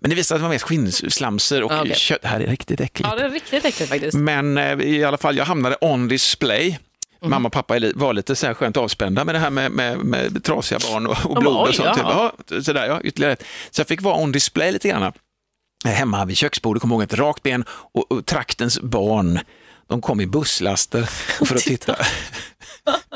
Men 0.00 0.10
det 0.10 0.16
visade 0.16 0.24
sig 0.26 0.34
att 0.34 0.38
det 0.40 0.42
var 0.42 0.54
mest 0.54 0.64
skinnslamser 0.64 1.62
och 1.62 1.72
Ja, 1.72 1.80
okej. 1.80 1.94
kött. 1.94 2.22
Det 2.22 2.28
här 2.28 2.40
är 2.40 2.46
riktigt 2.46 2.80
äckligt. 2.80 3.08
Ja, 3.10 3.16
det 3.16 3.24
är 3.24 3.30
riktigt 3.30 3.64
äckligt 3.64 3.90
faktiskt. 3.90 4.16
Men 4.16 4.58
eh, 4.58 4.80
i 4.80 5.04
alla 5.04 5.18
fall, 5.18 5.36
jag 5.36 5.44
hamnade 5.44 5.76
on 5.80 6.08
display. 6.08 6.78
Mhm. 7.22 7.30
Mamma 7.30 7.46
och 7.46 7.52
pappa 7.52 7.74
var 7.94 8.12
lite 8.12 8.36
så 8.36 8.46
här 8.46 8.54
skönt 8.54 8.76
avspända 8.76 9.24
med 9.24 9.34
det 9.34 9.38
här 9.38 9.50
med, 9.50 9.70
med, 9.72 9.98
med 9.98 10.44
trasiga 10.44 10.78
barn 10.92 11.06
och, 11.06 11.26
och 11.26 11.36
blod 11.40 11.68
och 11.68 11.74
sånt. 11.74 11.88
jaha. 11.98 12.32
Ja, 12.50 12.62
sådär, 12.62 12.86
ja, 12.86 13.00
ytterligare 13.00 13.32
ett. 13.32 13.44
Så 13.70 13.80
jag 13.80 13.86
fick 13.88 14.02
vara 14.02 14.14
on 14.22 14.32
display 14.32 14.72
lite 14.72 14.88
grann. 14.88 15.12
Hemma 15.84 16.24
vid 16.24 16.36
köksbordet, 16.36 16.80
kom 16.80 16.92
ihåg 16.92 17.02
ett 17.02 17.14
rakt 17.14 17.42
ben 17.42 17.64
och, 17.70 18.12
och 18.12 18.26
traktens 18.26 18.80
barn, 18.80 19.40
de 19.90 20.00
kom 20.00 20.20
i 20.20 20.26
busslaster 20.26 21.02
för 21.46 21.54
att 21.54 21.60
titta. 21.60 21.96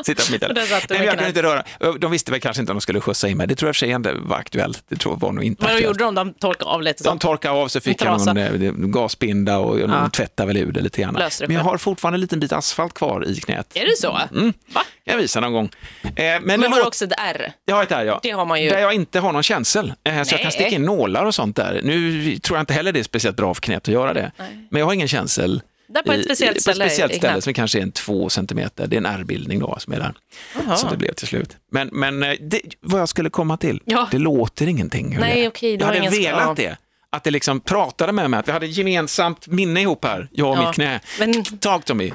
Sitta 0.04 0.22
på 0.26 0.32
mitt 0.32 0.42
Nej, 0.90 1.04
jag 1.04 1.14
kunde 1.14 1.28
inte 1.28 1.42
röra. 1.42 1.64
De 1.98 2.10
visste 2.10 2.30
väl 2.30 2.40
kanske 2.40 2.60
inte 2.60 2.72
om 2.72 2.76
de 2.76 2.80
skulle 2.80 3.00
skjutsa 3.00 3.28
in 3.28 3.36
mig. 3.36 3.46
Det 3.46 3.54
tror 3.54 3.66
jag 3.68 3.70
i 3.70 3.72
och 3.72 3.76
för 3.76 3.78
sig 3.86 3.90
inte 3.90 4.12
var 4.12 4.36
aktuellt. 4.36 4.84
Det 4.88 4.96
tror 4.96 5.14
jag 5.14 5.20
var 5.20 5.32
nog 5.32 5.44
inte 5.44 5.64
Men 5.64 5.72
vad 5.72 5.82
gjorde 5.82 6.04
de? 6.04 6.14
De 6.14 6.34
torkade 6.34 6.70
av 6.70 6.82
lite 6.82 7.04
De 7.04 7.10
så. 7.10 7.18
torkade 7.18 7.54
av 7.54 7.68
så 7.68 7.80
fick 7.80 8.02
jag 8.02 8.26
någon 8.26 8.36
eh, 8.36 8.72
gasbinda 8.72 9.58
och 9.58 9.80
Ja. 9.80 9.86
de 9.86 10.10
tvättade 10.10 10.46
väl 10.46 10.56
ur 10.56 10.72
det 10.72 10.80
lite 10.80 11.02
grann. 11.02 11.14
Men 11.40 11.50
jag 11.56 11.60
har 11.60 11.78
fortfarande 11.78 12.16
en 12.16 12.20
liten 12.20 12.40
bit 12.40 12.52
asfalt 12.52 12.94
kvar 12.94 13.28
i 13.28 13.34
knät. 13.40 13.66
Är 13.74 13.84
det 13.84 13.96
så? 13.98 14.20
Mm. 14.32 14.52
Va? 14.74 14.82
Jag 15.04 15.16
visar 15.16 15.40
någon 15.40 15.52
gång. 15.52 15.70
Eh, 16.02 16.10
men 16.16 16.42
Men 16.42 16.72
har 16.72 16.78
du 16.80 16.86
också 16.86 17.04
ett 17.04 17.12
R? 17.18 17.52
jag 17.64 17.76
har 17.76 17.82
ett 17.82 17.90
här, 17.90 18.04
ja. 18.04 18.20
Det 18.22 18.30
har 18.30 18.44
man 18.46 18.62
ju. 18.62 18.68
Där 18.70 18.78
jag 18.78 18.94
inte 18.94 19.20
har 19.20 19.32
någon 19.32 19.42
känsel. 19.42 19.92
Eh, 20.04 20.12
så 20.14 20.18
jag 20.18 20.26
kan 20.28 20.38
Nej. 20.42 20.52
sticka 20.52 20.68
in 20.70 20.82
nålar 20.82 21.24
och 21.24 21.34
sånt 21.34 21.56
där. 21.56 21.80
Nu 21.84 22.36
tror 22.38 22.56
jag 22.58 22.62
inte 22.62 22.72
heller 22.74 22.92
det 22.92 22.98
är 23.00 23.04
speciellt 23.04 23.36
bra 23.36 23.54
för 23.54 23.62
knät 23.62 23.82
att 23.82 23.88
göra 23.94 24.14
det. 24.14 24.32
Nej. 24.38 24.66
Men 24.70 24.78
jag 24.80 24.86
har 24.86 24.92
ingen 24.92 25.08
känsel. 25.08 25.62
Där 25.94 26.02
på 26.02 26.12
ett 26.12 26.24
speciellt 26.24 26.54
på 26.56 26.60
ställe 26.60 26.84
ett 26.84 26.90
speciellt 26.92 27.14
ställe 27.14 27.40
som 27.42 27.54
kanske 27.54 27.78
är 27.78 27.82
en 27.82 27.92
två 27.92 28.28
centimeter. 28.28 28.86
Det 28.86 28.96
är 28.96 28.98
en 28.98 29.06
ärrbildning 29.06 29.58
då 29.58 29.76
som 29.78 29.92
är 29.92 29.98
där. 29.98 30.14
Jaha. 30.54 30.76
Så 30.76 30.88
det 30.88 30.96
blev 30.96 31.12
till 31.12 31.26
slut. 31.26 31.56
Men, 31.70 31.88
men 31.92 32.22
eh, 32.22 32.32
det, 32.40 32.60
vad 32.80 33.00
jag 33.00 33.08
skulle 33.08 33.30
komma 33.30 33.56
till, 33.56 33.80
Ja. 33.84 34.08
det 34.10 34.18
låter 34.18 34.66
ingenting. 34.66 35.16
Nej, 35.20 35.40
det 35.40 35.48
okej, 35.48 35.76
jag 35.76 35.86
hade 35.86 35.98
ingen- 35.98 36.12
velat 36.12 36.42
ja. 36.46 36.54
det. 36.56 36.76
Att 37.10 37.24
det 37.24 37.30
liksom 37.30 37.60
pratade 37.60 38.12
med 38.12 38.30
mig, 38.30 38.40
att 38.40 38.48
vi 38.48 38.52
hade 38.52 38.66
gemensamt 38.66 39.46
minne 39.46 39.80
ihop 39.80 40.04
här, 40.04 40.28
jag 40.32 40.50
och 40.50 40.56
Ja. 40.56 40.66
mitt 40.66 40.74
knä. 40.74 41.00
Men 41.18 41.44
Talk 41.44 41.84
to 41.84 41.94
me. 41.94 42.10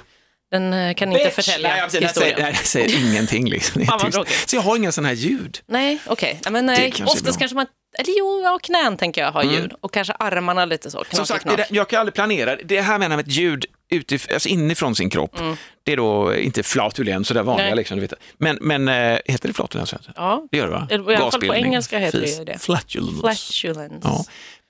Den 0.51 0.73
eh, 0.73 0.93
kan 0.93 1.11
inte 1.11 1.23
Bitch! 1.25 1.35
förtälja 1.35 1.69
nej, 1.69 1.77
jag, 1.77 1.85
historien. 1.85 2.13
säger, 2.13 2.37
nej, 2.37 2.51
jag 2.55 2.65
säger 2.65 2.99
ingenting. 3.09 3.49
Liksom. 3.55 3.81
Det 3.81 3.87
Fan. 3.87 4.25
Så 4.45 4.55
jag 4.55 4.61
har 4.61 4.75
inga 4.77 4.91
sådana 4.91 5.07
här 5.07 5.15
ljud. 5.15 5.59
Nej, 5.67 5.99
okej. 6.05 6.39
Ja, 6.45 6.51
Men 6.51 6.67
Det 6.67 6.71
nej, 6.73 6.91
kanske 6.91 7.03
är 7.03 7.19
oftast 7.19 7.39
kanske 7.39 7.55
man... 7.55 7.65
Eller 7.99 8.13
jo, 8.19 8.41
ja, 8.43 8.59
knän 8.63 8.97
tänker 8.97 9.21
jag 9.21 9.31
har 9.31 9.43
ljud. 9.43 9.73
Och 9.81 9.93
kanske 9.93 10.13
armarna 10.13 10.65
lite 10.65 10.91
så. 10.91 10.97
Som 10.97 11.05
knak 11.05 11.23
i 11.23 11.27
sagt, 11.27 11.45
det 11.49 11.55
där, 11.55 11.65
jag 11.69 11.89
kan 11.89 11.99
aldrig 11.99 12.13
planera. 12.13 12.55
Det 12.63 12.81
här 12.81 12.99
menar 12.99 13.13
jag 13.13 13.17
med 13.17 13.27
ett 13.27 13.37
ljud 13.37 13.65
utif- 13.93 14.33
alltså 14.33 14.49
inifrån 14.49 14.95
sin 14.95 15.09
kropp. 15.09 15.37
Det 15.83 15.91
är 15.93 15.97
då 15.97 16.35
inte 16.35 16.63
flatulens, 16.63 17.27
så 17.27 17.33
där 17.33 17.43
vanliga. 17.43 17.65
Mm. 17.65 17.75
Nej. 17.75 17.77
Liksom, 17.81 17.97
du 17.97 18.01
vet. 18.01 18.13
Men, 18.37 18.57
men 18.61 18.87
äh, 18.87 19.19
heter 19.25 19.47
det 19.47 19.53
flatulens? 19.53 19.93
Ja, 20.15 20.47
Det 20.51 20.57
gör 20.57 20.65
det 20.67 20.71
va? 20.73 20.87
I 20.91 21.15
alla 21.15 21.31
fall 21.31 21.41
på 21.41 21.55
engelska 21.55 21.99
heter 21.99 22.19
det 22.21 22.27
Fis. 22.27 22.39
ju 22.39 22.43
det. 22.43 22.59
Flatulence. 22.59 23.19
flatulence. 23.21 23.99
Ja. 24.07 24.25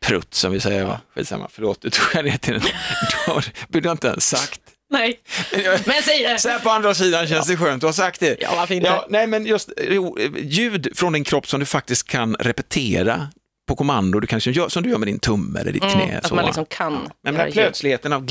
Prutt 0.05 0.33
som 0.33 0.51
vi 0.51 0.59
säger, 0.59 0.83
va? 0.85 1.01
skitsamma, 1.15 1.47
förlåt, 1.51 1.81
du 1.81 1.89
tog 1.89 2.05
jag 2.13 2.25
ner 2.25 2.37
till. 2.37 2.59
Du 2.59 3.31
har- 3.31 3.45
borde 3.67 3.87
jag 3.87 3.93
inte 3.93 4.07
ens 4.07 4.27
sagt. 4.29 4.61
Nej, 4.91 5.19
men 5.85 6.01
säg 6.03 6.23
det. 6.23 6.39
Så 6.39 6.49
här 6.49 6.59
på 6.59 6.69
andra 6.69 6.93
sidan 6.93 7.27
känns 7.27 7.47
det 7.47 7.57
skönt, 7.57 7.81
du 7.81 7.85
har 7.87 7.93
sagt 7.93 8.19
det. 8.19 8.37
Ja, 8.41 8.49
varför 8.55 8.73
inte? 8.75 8.87
Ja, 8.87 9.05
nej, 9.09 9.27
men 9.27 9.45
just 9.45 9.69
jo, 9.89 10.17
ljud 10.37 10.87
från 10.95 11.13
din 11.13 11.23
kropp 11.23 11.47
som 11.47 11.59
du 11.59 11.65
faktiskt 11.65 12.07
kan 12.07 12.35
repetera 12.39 13.27
på 13.67 13.75
kommando, 13.75 14.19
du 14.19 14.27
kan 14.27 14.37
liksom 14.37 14.53
gör, 14.53 14.69
som 14.69 14.83
du 14.83 14.89
gör 14.89 14.97
med 14.97 15.07
din 15.07 15.19
tumme 15.19 15.59
eller 15.59 15.71
ditt 15.71 15.81
knä. 15.81 16.03
Mm, 16.03 16.17
att 16.17 16.27
så, 16.27 16.35
man 16.35 16.45
liksom 16.45 16.65
kan 16.65 16.93
Men 16.93 17.33
den 17.33 17.35
här 17.35 17.51
plötsligheten 17.51 18.13
av 18.13 18.25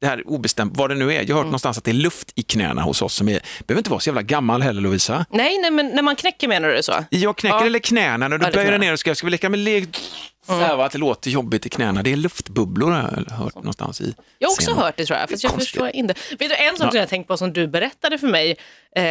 det 0.00 0.06
här 0.06 0.22
obestämt, 0.28 0.72
vad 0.76 0.90
det 0.90 0.94
nu 0.94 1.12
är. 1.14 1.14
Jag 1.14 1.20
har 1.20 1.24
hört 1.26 1.28
Mm. 1.38 1.46
någonstans 1.46 1.78
att 1.78 1.84
det 1.84 1.90
är 1.90 1.94
luft 1.94 2.32
i 2.34 2.42
knäna 2.42 2.82
hos 2.82 3.02
oss 3.02 3.14
som 3.14 3.28
är, 3.28 3.40
behöver 3.66 3.80
inte 3.80 3.90
vara 3.90 4.00
så 4.00 4.08
jävla 4.08 4.22
gammal 4.22 4.62
heller 4.62 4.80
Lovisa. 4.82 5.26
Nej, 5.30 5.58
nej, 5.58 5.70
men 5.70 5.88
när 5.88 6.02
man 6.02 6.16
knäcker 6.16 6.48
menar 6.48 6.68
du 6.68 6.82
så? 6.82 7.04
Jag 7.10 7.36
knäcker 7.36 7.56
Ja. 7.58 7.66
eller 7.66 7.78
knäna, 7.78 8.28
när 8.28 8.38
du 8.38 8.44
Ja, 8.46 8.52
böjer 8.52 8.78
ner 8.78 8.92
och 8.92 8.98
ska, 9.00 9.14
ska 9.14 9.26
vi 9.26 9.30
leka 9.30 9.48
med 9.48 9.58
lek, 9.60 9.88
så 10.46 10.52
här, 10.58 10.76
va, 10.76 10.84
att 10.86 10.92
det 10.92 10.98
låter 10.98 11.30
jobbigt 11.30 11.66
i 11.66 11.68
knäna. 11.68 12.02
Det 12.02 12.12
är 12.12 12.16
luftbubblor 12.16 12.90
har 12.90 13.24
jag 13.26 13.32
hört 13.34 13.54
någonstans 13.54 14.00
i 14.00 14.14
Jag 14.38 14.48
har 14.48 14.52
också 14.52 14.62
scenen. 14.66 14.82
hört 14.82 14.96
det 14.96 15.04
tror 15.06 15.18
jag, 15.18 15.30
fast 15.30 15.42
jag 15.42 15.50
Konstigt. 15.52 15.70
förstår 15.70 15.90
inte. 15.94 16.14
Vet 16.38 16.38
du, 16.50 16.54
en 16.56 16.76
sak 16.76 16.90
som 16.90 17.00
jag 17.00 17.08
tänkt 17.08 17.28
på 17.28 17.36
som 17.36 17.52
du 17.52 17.66
berättade 17.68 18.18
för 18.18 18.26
mig, 18.26 18.56
eh, 18.96 19.04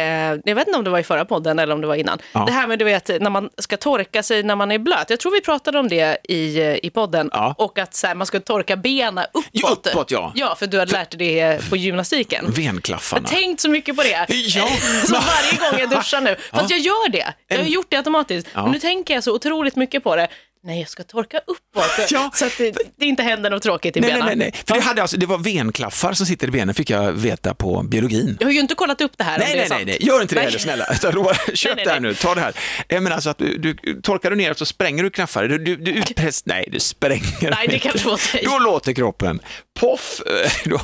jag 0.44 0.54
vet 0.54 0.66
inte 0.66 0.78
om 0.78 0.84
det 0.84 0.90
var 0.90 0.98
i 0.98 1.02
förra 1.02 1.24
podden 1.24 1.58
eller 1.58 1.74
om 1.74 1.80
det 1.80 1.86
var 1.86 1.94
innan. 1.94 2.18
Ja. 2.32 2.44
Det 2.46 2.52
här 2.52 2.66
med 2.66 2.78
du 2.78 2.84
vet, 2.84 3.08
när 3.20 3.30
man 3.30 3.50
ska 3.58 3.76
torka 3.76 4.22
sig 4.22 4.42
när 4.42 4.56
man 4.56 4.70
är 4.72 4.78
blöt. 4.78 5.10
Jag 5.10 5.20
tror 5.20 5.32
vi 5.32 5.40
pratade 5.40 5.78
om 5.78 5.88
det 5.88 6.18
i, 6.28 6.58
eh, 6.60 6.76
i 6.82 6.90
podden. 6.90 7.30
Ja. 7.32 7.54
Och 7.58 7.78
att 7.78 7.94
så 7.94 8.06
här, 8.06 8.14
man 8.14 8.26
ska 8.26 8.40
torka 8.40 8.76
benen 8.76 9.24
uppåt. 9.32 9.44
Ja, 9.52 9.68
uppåt, 9.92 10.10
ja. 10.10 10.32
Ja, 10.34 10.54
för 10.58 10.66
du 10.66 10.78
hade 10.78 10.92
lärt 10.92 11.18
dig 11.18 11.34
det 11.34 11.70
på 11.70 11.76
gymnastiken. 11.76 12.44
Jag 12.46 12.52
Venklaffarna. 12.52 13.28
har 13.28 13.36
tänkt 13.36 13.60
så 13.60 13.70
mycket 13.70 13.96
på 13.96 14.02
det. 14.02 14.26
Ja. 14.34 14.68
Så 15.06 15.12
varje 15.12 15.70
gång 15.70 15.80
jag 15.80 15.90
duschar 15.90 16.20
nu. 16.20 16.36
Fast 16.52 16.70
jag 16.70 16.78
gör 16.78 17.08
det. 17.08 17.34
Jag 17.48 17.58
har 17.58 17.64
gjort 17.64 17.86
det 17.88 17.96
automatiskt. 17.96 18.48
Men 18.54 18.70
nu 18.70 18.78
tänker 18.78 19.14
jag 19.14 19.24
så 19.24 19.34
otroligt 19.34 19.76
mycket 19.76 20.04
på 20.04 20.16
det. 20.16 20.28
Nej, 20.66 20.80
jag 20.80 20.88
ska 20.88 21.02
torka 21.04 21.38
uppåt. 21.46 21.84
Ja. 22.10 22.30
Så 22.34 22.46
att 22.46 22.52
det, 22.58 22.76
det 22.96 23.06
inte 23.06 23.22
händer 23.22 23.50
något 23.50 23.62
tråkigt 23.62 23.96
i 23.96 24.00
Nej, 24.00 24.10
nej, 24.10 24.20
benen. 24.22 24.38
nej, 24.38 24.50
nej. 24.54 24.62
För 24.66 24.74
det, 24.74 24.80
hade 24.80 25.02
alltså, 25.02 25.16
det 25.16 25.26
var 25.26 25.38
venklaffar 25.38 26.12
som 26.12 26.26
sitter 26.26 26.48
i 26.48 26.50
benen, 26.50 26.74
fick 26.74 26.90
jag 26.90 27.12
veta 27.12 27.54
på 27.54 27.82
biologin. 27.82 28.36
Jag 28.40 28.46
har 28.46 28.52
ju 28.52 28.60
inte 28.60 28.74
kollat 28.74 29.00
upp 29.00 29.12
det 29.18 29.24
här 29.24 29.34
om 29.34 29.40
Nej, 29.40 29.48
det 29.52 29.58
är 29.58 29.58
nej, 29.58 29.68
sant. 29.68 29.82
nej, 29.86 29.96
nej, 30.00 30.08
gör 30.08 30.22
inte 30.22 30.34
det 30.34 30.40
Nej. 30.40 30.44
heller 30.46 30.58
snälla. 30.58 31.34
Köp 31.54 31.76
nej, 31.76 31.84
det 31.84 31.90
här 31.90 32.00
nej. 32.00 32.10
nu, 32.10 32.14
ta 32.14 32.34
det 32.34 32.40
här. 32.40 32.54
Menar 33.00 33.10
alltså 33.10 33.30
att 33.30 33.38
du, 33.38 33.58
du 33.58 34.00
torkar 34.02 34.30
du 34.30 34.36
ner 34.36 34.54
så 34.54 34.66
spränger 34.66 35.02
du 35.02 35.10
knaffar. 35.10 35.48
Du, 35.48 35.58
du, 35.58 35.76
du 35.76 35.90
utpress, 35.98 36.46
nej, 36.46 36.68
du 36.72 36.80
spränger 36.80 37.50
Nej, 37.50 37.68
det 37.68 37.78
kan 37.78 37.92
inte. 37.98 38.16
säga. 38.22 38.50
Då 38.50 38.58
låter 38.58 38.92
kroppen 38.92 39.40
poff. 39.80 40.20
eh, 40.26 40.50
Då. 40.70 40.80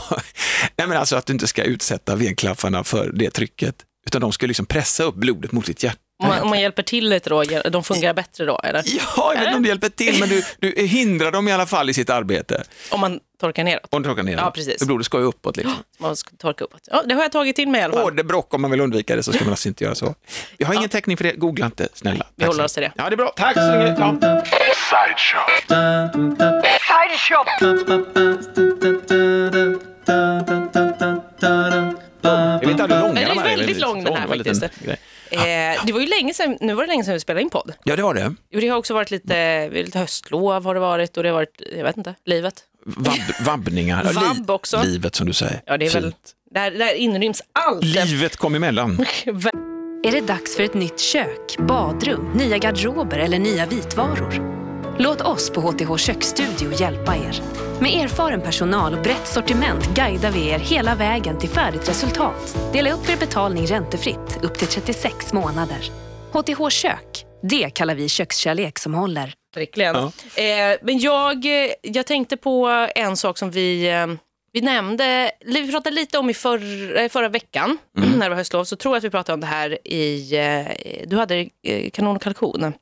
Nej, 0.76 0.86
men 0.88 0.92
alltså 0.98 1.16
att 1.16 1.26
du 1.26 1.32
inte 1.32 1.46
ska 1.46 1.62
utsätta 1.62 2.16
venklaffarna 2.16 2.84
för 2.84 3.10
det 3.14 3.30
trycket. 3.30 3.74
Utan 4.06 4.20
de 4.20 4.32
ska 4.32 4.46
liksom 4.46 4.66
pressa 4.66 5.04
upp 5.04 5.14
blodet 5.14 5.52
mot 5.52 5.66
ditt 5.66 5.82
hjärta. 5.82 5.98
Om 6.22 6.28
man, 6.28 6.40
om 6.40 6.48
man 6.48 6.60
hjälper 6.60 6.82
till 6.82 7.08
lite 7.08 7.30
Roger, 7.30 7.70
de 7.70 7.84
fungerar 7.84 8.14
bättre 8.14 8.44
då? 8.44 8.58
Eller? 8.64 8.82
Ja, 8.86 9.32
jag 9.34 9.40
vet 9.40 9.46
inte 9.46 9.56
om 9.56 9.62
det 9.62 9.68
hjälper 9.68 9.88
till, 9.88 10.20
men 10.20 10.28
du, 10.28 10.42
du 10.58 10.82
hindrar 10.86 11.30
dem 11.30 11.48
i 11.48 11.52
alla 11.52 11.66
fall 11.66 11.90
i 11.90 11.94
sitt 11.94 12.10
arbete. 12.10 12.64
Om 12.90 13.00
man 13.00 13.20
torkar 13.40 13.64
neråt? 13.64 13.86
Om 13.90 14.02
du 14.02 14.08
torkar 14.08 14.22
ner 14.22 14.36
Ja, 14.36 14.50
precis. 14.50 14.78
För 14.78 14.86
blodet 14.86 15.06
ska 15.06 15.18
ju 15.18 15.24
uppåt 15.24 15.56
liksom. 15.56 15.74
Man 15.98 16.16
ska 16.16 16.36
torka 16.36 16.64
uppåt. 16.64 16.80
Ja, 16.90 17.02
det 17.06 17.14
har 17.14 17.22
jag 17.22 17.32
tagit 17.32 17.56
till 17.56 17.68
mig 17.68 17.80
i 17.80 17.84
alla 17.84 17.94
fall. 17.94 18.04
Åderbråck, 18.04 18.54
om 18.54 18.62
man 18.62 18.70
vill 18.70 18.80
undvika 18.80 19.16
det 19.16 19.22
så 19.22 19.32
ska 19.32 19.44
man 19.44 19.52
alltså 19.52 19.68
inte 19.68 19.84
göra 19.84 19.94
så. 19.94 20.14
Jag 20.58 20.66
har 20.66 20.74
ingen 20.74 20.88
täckning 20.88 21.16
för 21.16 21.24
det, 21.24 21.32
googla 21.32 21.66
inte 21.66 21.88
snälla. 21.94 22.26
Vi 22.36 22.40
Tack 22.40 22.48
håller 22.48 22.62
så 22.62 22.64
oss 22.64 22.72
till 22.72 22.82
det. 22.82 22.92
Ja, 22.96 23.10
det 23.10 23.14
är 23.14 23.16
bra. 23.16 23.32
Tack 23.36 23.54
så 23.54 23.60
länge. 23.60 23.96
Ja. 23.98 24.42
Jag 32.22 32.60
vet 32.60 32.70
inte 32.70 32.82
hur 32.82 32.88
långa 32.88 33.14
Den 33.14 33.16
är 33.18 33.28
de 33.28 33.38
här 33.38 33.56
väldigt 33.56 33.80
lång, 33.80 34.04
den 34.04 34.14
här, 34.14 34.28
faktiskt. 34.28 34.62
Eh, 34.62 35.84
det 35.86 35.92
var 35.92 36.00
ju 36.00 36.06
länge 36.06 36.34
sedan, 36.34 36.58
nu 36.60 36.74
var 36.74 36.82
det 36.82 36.86
länge 36.88 37.04
sedan 37.04 37.14
vi 37.14 37.20
spelade 37.20 37.42
in 37.42 37.50
podd. 37.50 37.72
Ja, 37.84 37.96
det 37.96 38.02
var 38.02 38.14
det. 38.14 38.34
Det 38.60 38.68
har 38.68 38.78
också 38.78 38.94
varit 38.94 39.10
lite, 39.10 39.68
lite 39.68 39.98
höstlov 39.98 40.64
har 40.64 40.74
det 40.74 40.80
varit 40.80 41.16
och 41.16 41.22
det 41.22 41.28
har 41.28 41.34
varit, 41.34 41.62
jag 41.76 41.84
vet 41.84 41.96
inte, 41.96 42.14
livet. 42.24 42.54
Vab, 42.84 43.14
vabbningar. 43.44 44.12
Vabb 44.12 44.50
också. 44.50 44.82
Livet 44.82 45.14
som 45.14 45.26
du 45.26 45.32
säger. 45.32 45.62
Ja, 45.66 45.76
det 45.76 45.86
är 45.86 45.90
väl, 45.90 46.02
Fint. 46.02 46.32
där, 46.50 46.70
där 46.70 46.94
inryms 46.94 47.42
allt. 47.52 47.84
Livet 47.84 48.36
kom 48.36 48.54
emellan. 48.54 49.06
Är 50.04 50.12
det 50.12 50.20
dags 50.20 50.56
för 50.56 50.62
ett 50.62 50.74
nytt 50.74 51.00
kök, 51.00 51.56
badrum, 51.58 52.30
nya 52.34 52.58
garderober 52.58 53.18
eller 53.18 53.38
nya 53.38 53.66
vitvaror? 53.66 54.62
Låt 54.98 55.20
oss 55.20 55.50
på 55.50 55.60
HTH 55.60 55.96
Köksstudio 55.96 56.80
hjälpa 56.80 57.16
er. 57.16 57.42
Med 57.82 58.04
erfaren 58.04 58.40
personal 58.40 58.94
och 58.94 59.02
brett 59.02 59.26
sortiment 59.26 59.94
guidar 59.94 60.30
vi 60.30 60.48
er 60.48 60.58
hela 60.58 60.94
vägen 60.94 61.38
till 61.38 61.48
färdigt 61.48 61.88
resultat. 61.88 62.56
Dela 62.72 62.92
upp 62.92 63.08
er 63.08 63.16
betalning 63.16 63.66
räntefritt 63.66 64.38
upp 64.42 64.58
till 64.58 64.68
36 64.68 65.32
månader. 65.32 65.90
HTH 66.32 66.68
Kök, 66.70 67.24
Det 67.42 67.70
kallar 67.70 67.94
vi 67.94 68.08
kökskärlek 68.08 68.78
som 68.78 68.94
håller. 68.94 69.34
Verkligen. 69.54 69.94
Ja. 69.94 70.12
Eh, 70.42 70.78
men 70.82 70.98
jag, 70.98 71.44
eh, 71.44 71.70
jag 71.82 72.06
tänkte 72.06 72.36
på 72.36 72.86
en 72.94 73.16
sak 73.16 73.38
som 73.38 73.50
vi, 73.50 73.90
eh, 73.90 74.06
vi 74.52 74.60
nämnde, 74.60 75.30
vi 75.44 75.70
pratade 75.70 75.96
lite 75.96 76.18
om 76.18 76.30
i 76.30 76.34
förr, 76.34 76.96
eh, 76.98 77.08
förra 77.08 77.28
veckan 77.28 77.78
Mm. 77.98 78.10
när 78.18 78.26
det 78.26 78.30
var 78.30 78.36
höstlov. 78.36 78.64
Så 78.64 78.76
tror 78.76 78.94
jag 78.94 78.98
att 78.98 79.04
vi 79.04 79.10
pratade 79.10 79.34
om 79.34 79.40
det 79.40 79.46
här 79.46 79.88
i, 79.88 81.04
du 81.06 81.16
hade 81.16 81.48
kanon 81.92 82.16
och 82.16 82.22
kalkon. 82.22 82.72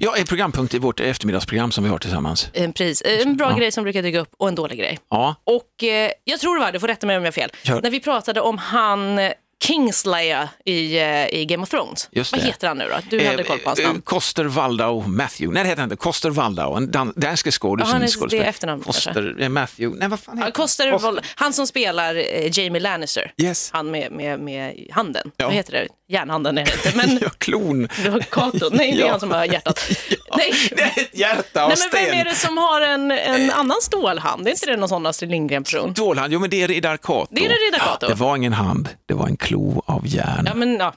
Ja, 0.00 0.16
en 0.16 0.24
programpunkt 0.26 0.74
i 0.74 0.78
vårt 0.78 1.00
eftermiddagsprogram 1.00 1.72
som 1.72 1.84
vi 1.84 1.90
har 1.90 1.98
tillsammans. 1.98 2.48
En, 2.52 2.72
pris, 2.72 3.00
eh, 3.00 3.20
en 3.22 3.36
bra 3.36 3.50
Ja. 3.50 3.56
grej 3.56 3.72
som 3.72 3.84
brukar 3.84 4.02
dyka 4.02 4.18
upp 4.20 4.30
och 4.38 4.48
en 4.48 4.54
dålig 4.54 4.78
grej. 4.78 4.98
Ja, 5.10 5.34
Och 5.44 5.84
eh, 5.84 6.10
jag 6.24 6.40
tror 6.40 6.54
det 6.54 6.60
var, 6.64 6.72
du 6.72 6.80
får 6.80 6.88
rätta 6.88 7.06
mig 7.06 7.16
om 7.16 7.22
jag 7.22 7.26
har 7.26 7.32
fel, 7.32 7.50
Kör. 7.62 7.82
när 7.82 7.90
vi 7.90 8.00
pratade 8.00 8.40
om 8.40 8.58
han 8.58 9.18
eh, 9.18 9.32
Kingslayer 9.64 10.48
i, 10.64 10.98
eh, 10.98 11.26
i 11.34 11.44
Game 11.48 11.62
of 11.62 11.68
Thrones. 11.70 12.08
Vad 12.32 12.40
heter 12.40 12.68
han 12.68 12.78
nu 12.78 12.84
då? 12.88 13.16
Du 13.16 13.26
hade 13.26 13.42
koll 13.42 13.58
på 13.58 13.68
hans 13.68 13.78
Eh, 13.78 13.84
eh, 13.84 13.88
namn. 13.90 14.02
Koster 14.02 14.44
Waldau 14.44 15.02
Matthew. 15.06 15.54
Nej, 15.54 15.62
det 15.62 15.68
heter 15.68 15.80
han 15.82 15.92
inte. 15.92 16.02
Koster 16.02 16.30
Waldau, 16.30 16.76
en 16.76 16.90
dan- 16.90 17.12
dansk 17.16 17.52
skådis. 17.52 17.86
Ja, 17.88 17.92
han 17.92 18.02
är- 18.02 18.28
det 18.30 18.38
är 18.38 18.42
efternamn, 18.44 18.82
Koster 18.82 19.36
eh, 19.40 19.48
Matthew. 19.48 19.98
Nej, 19.98 20.08
vad 20.08 20.20
fan 20.20 20.38
Ja, 20.38 20.44
heter 20.44 20.52
Koster, 20.56 20.90
han? 20.90 21.00
Vol- 21.00 21.20
han 21.34 21.52
som 21.52 21.66
spelar 21.66 22.14
eh, 22.14 22.58
Jamie 22.58 22.80
Lannister. 22.80 23.32
Yes. 23.42 23.70
Han 23.72 23.90
med, 23.90 24.12
med, 24.12 24.40
med 24.40 24.86
handen. 24.90 25.30
Ja. 25.36 25.46
Vad 25.46 25.54
heter 25.54 25.72
det? 25.72 25.88
Järnhanden 26.12 26.58
är 26.58 26.64
det 26.64 26.72
inte. 26.72 26.96
Men 26.96 27.18
Ja, 27.22 27.28
klon. 27.38 27.88
det 28.02 28.10
var 28.10 28.20
Kato. 28.20 28.68
Nej, 28.72 28.92
det 28.92 28.98
är 28.98 29.00
Ja. 29.06 29.10
han 29.10 29.20
som 29.20 29.30
har 29.30 29.44
hjärtat. 29.44 29.80
Nej. 30.36 30.52
Det 30.70 30.82
är 30.82 30.86
ett 31.02 31.18
hjärta 31.18 31.62
av 31.64 31.68
Nej, 31.68 31.78
men 31.78 31.88
vem 31.92 32.04
sten. 32.06 32.18
är 32.20 32.24
det 32.24 32.34
som 32.34 32.58
har 32.58 32.80
en, 32.80 33.10
en 33.10 33.50
annan 33.50 33.76
stålhand? 33.82 34.46
Är 34.46 34.50
inte 34.50 34.66
det 34.66 34.76
någon 34.76 34.88
sån 34.88 35.06
Astrid 35.06 35.30
Lindgren-person? 35.30 35.94
Stålhand, 35.94 36.32
jo 36.32 36.40
men 36.40 36.50
det 36.50 36.62
är 36.62 36.68
Riddar 36.68 36.96
Kato. 36.96 37.34
Det 37.34 37.44
är 37.46 37.48
Riddar 37.48 37.78
Kato. 37.78 38.08
Det 38.08 38.14
var 38.14 38.36
ingen 38.36 38.52
hand, 38.52 38.88
det 39.06 39.14
var 39.14 39.26
en 39.26 39.36
klo 39.36 39.82
av 39.86 40.06
järn. 40.06 40.44
Ja, 40.46 40.54
men 40.54 40.76
ja, 40.76 40.94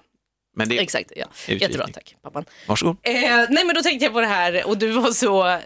men 0.57 0.69
det, 0.69 0.79
exakt. 0.79 1.11
Ja. 1.15 1.25
Jättebra, 1.47 1.87
tack 1.93 2.15
pappan. 2.23 2.45
Varsågod. 2.67 2.97
Eh, 3.03 3.13
nej, 3.49 3.65
men 3.65 3.75
då 3.75 3.81
tänkte 3.81 4.05
jag 4.05 4.13
på 4.13 4.21
det 4.21 4.27
här 4.27 4.67
och 4.67 4.77
du 4.77 4.87
var 4.91 5.11
så... 5.11 5.59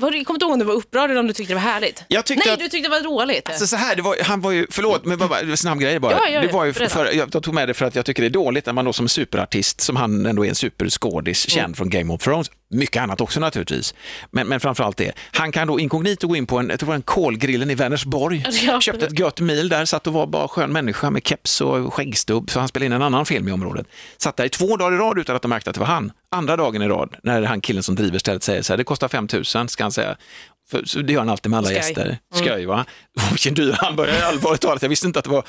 Var, 0.00 0.12
jag 0.12 0.26
kommer 0.26 0.36
inte 0.36 0.44
ihåg 0.44 0.52
om 0.52 0.58
du 0.58 0.64
var 0.64 0.74
upprörd 0.74 1.10
eller 1.10 1.20
om 1.20 1.26
du 1.26 1.32
tyckte 1.32 1.50
det 1.50 1.54
var 1.54 1.62
härligt. 1.72 2.04
Jag 2.08 2.24
tyckte 2.26 2.44
nej, 2.46 2.52
att- 2.54 2.58
du 2.60 2.68
tyckte 2.68 2.88
det 2.88 2.96
var 2.96 3.00
dåligt. 3.02 3.48
Alltså 3.48 3.66
så 3.66 3.76
här, 3.76 3.96
det 3.96 4.02
var, 4.02 4.16
han 4.22 4.40
var 4.40 4.50
ju, 4.50 4.66
förlåt, 4.70 5.04
men 5.04 5.18
bara, 5.18 5.28
bara, 5.28 5.56
snabb 5.56 5.78
grej 5.80 5.98
bara. 6.00 6.12
Ja, 6.12 6.28
ja, 6.28 6.40
det 6.40 6.48
var 6.52 6.64
ju 6.64 6.72
för, 6.72 7.12
jag 7.14 7.42
tog 7.42 7.54
med 7.54 7.68
det 7.68 7.74
för 7.74 7.84
att 7.84 7.94
jag 7.94 8.04
tycker 8.06 8.22
det 8.22 8.28
är 8.28 8.30
dåligt 8.30 8.66
när 8.66 8.72
man 8.72 8.84
då 8.84 8.92
som 8.92 9.08
superartist, 9.08 9.80
som 9.80 9.96
han 9.96 10.26
ändå 10.26 10.44
är 10.44 10.48
en 10.48 10.54
superskådis, 10.54 11.46
Mm. 11.48 11.62
känd 11.64 11.76
från 11.76 11.90
Game 11.90 12.12
of 12.14 12.22
Thrones, 12.22 12.50
mycket 12.70 13.02
annat 13.02 13.20
också 13.20 13.40
naturligtvis, 13.40 13.94
men, 14.30 14.46
men 14.48 14.60
framförallt 14.60 14.96
det. 14.96 15.12
Han 15.32 15.52
kan 15.52 15.66
då 15.68 15.80
inkognito 15.80 16.28
gå 16.28 16.36
in 16.36 16.46
på 16.46 16.58
en, 16.58 16.70
jag 16.70 16.78
tror 16.78 16.86
det 16.86 16.90
var 16.90 16.94
en 16.96 17.02
kolgrillen 17.02 17.70
i 17.70 17.74
Vänersborg, 17.74 18.44
Ja. 18.66 18.80
köpte 18.80 19.06
ett 19.06 19.18
gött 19.18 19.40
mil 19.40 19.68
där, 19.68 19.84
satt 19.84 20.06
och 20.06 20.12
var 20.12 20.26
bara 20.26 20.48
skön 20.48 20.72
människa 20.72 21.10
med 21.10 21.26
keps 21.26 21.60
och 21.60 21.94
skäggstubb, 21.94 22.50
så 22.50 22.58
han 22.58 22.68
spelade 22.68 22.86
in 22.86 22.92
en 22.92 23.02
annan 23.02 23.26
film 23.26 23.48
i 23.48 23.52
området. 23.52 23.86
Satt 24.18 24.36
där 24.36 24.44
i 24.44 24.48
två 24.48 24.76
dagar 24.76 24.96
i 24.96 24.98
rad 24.98 25.18
utan 25.18 25.36
att 25.36 25.42
de 25.42 25.48
märkte 25.48 25.70
att 25.70 25.74
det 25.74 25.80
var 25.80 25.86
han. 25.86 26.12
Andra 26.30 26.56
dagen 26.56 26.82
i 26.82 26.88
rad, 26.88 27.16
när 27.22 27.42
han 27.42 27.60
killen 27.60 27.82
som 27.82 27.94
driver 27.94 28.18
stället 28.18 28.42
säger 28.42 28.62
så 28.62 28.72
här, 28.72 28.78
det 28.78 28.84
kostar 28.84 29.08
5 29.08 29.28
000, 29.32 29.68
ska 29.68 29.84
han 29.84 29.92
säga. 29.92 30.16
För, 30.70 30.84
så 30.84 30.98
det 31.00 31.12
gör 31.12 31.20
han 31.20 31.28
alltid 31.28 31.50
med 31.50 31.58
alla 31.58 31.66
Skoj. 31.68 31.76
gäster. 31.76 32.18
Skoj 32.34 32.64
va? 32.66 32.84
Vilken 33.30 33.54
dyr 33.54 33.72
hamburgare, 33.72 34.26
allvarligt 34.26 34.60
talat, 34.60 34.82
jag 34.82 34.88
visste 34.88 35.06
inte 35.06 35.18
att 35.18 35.24
det 35.24 35.30
var... 35.30 35.44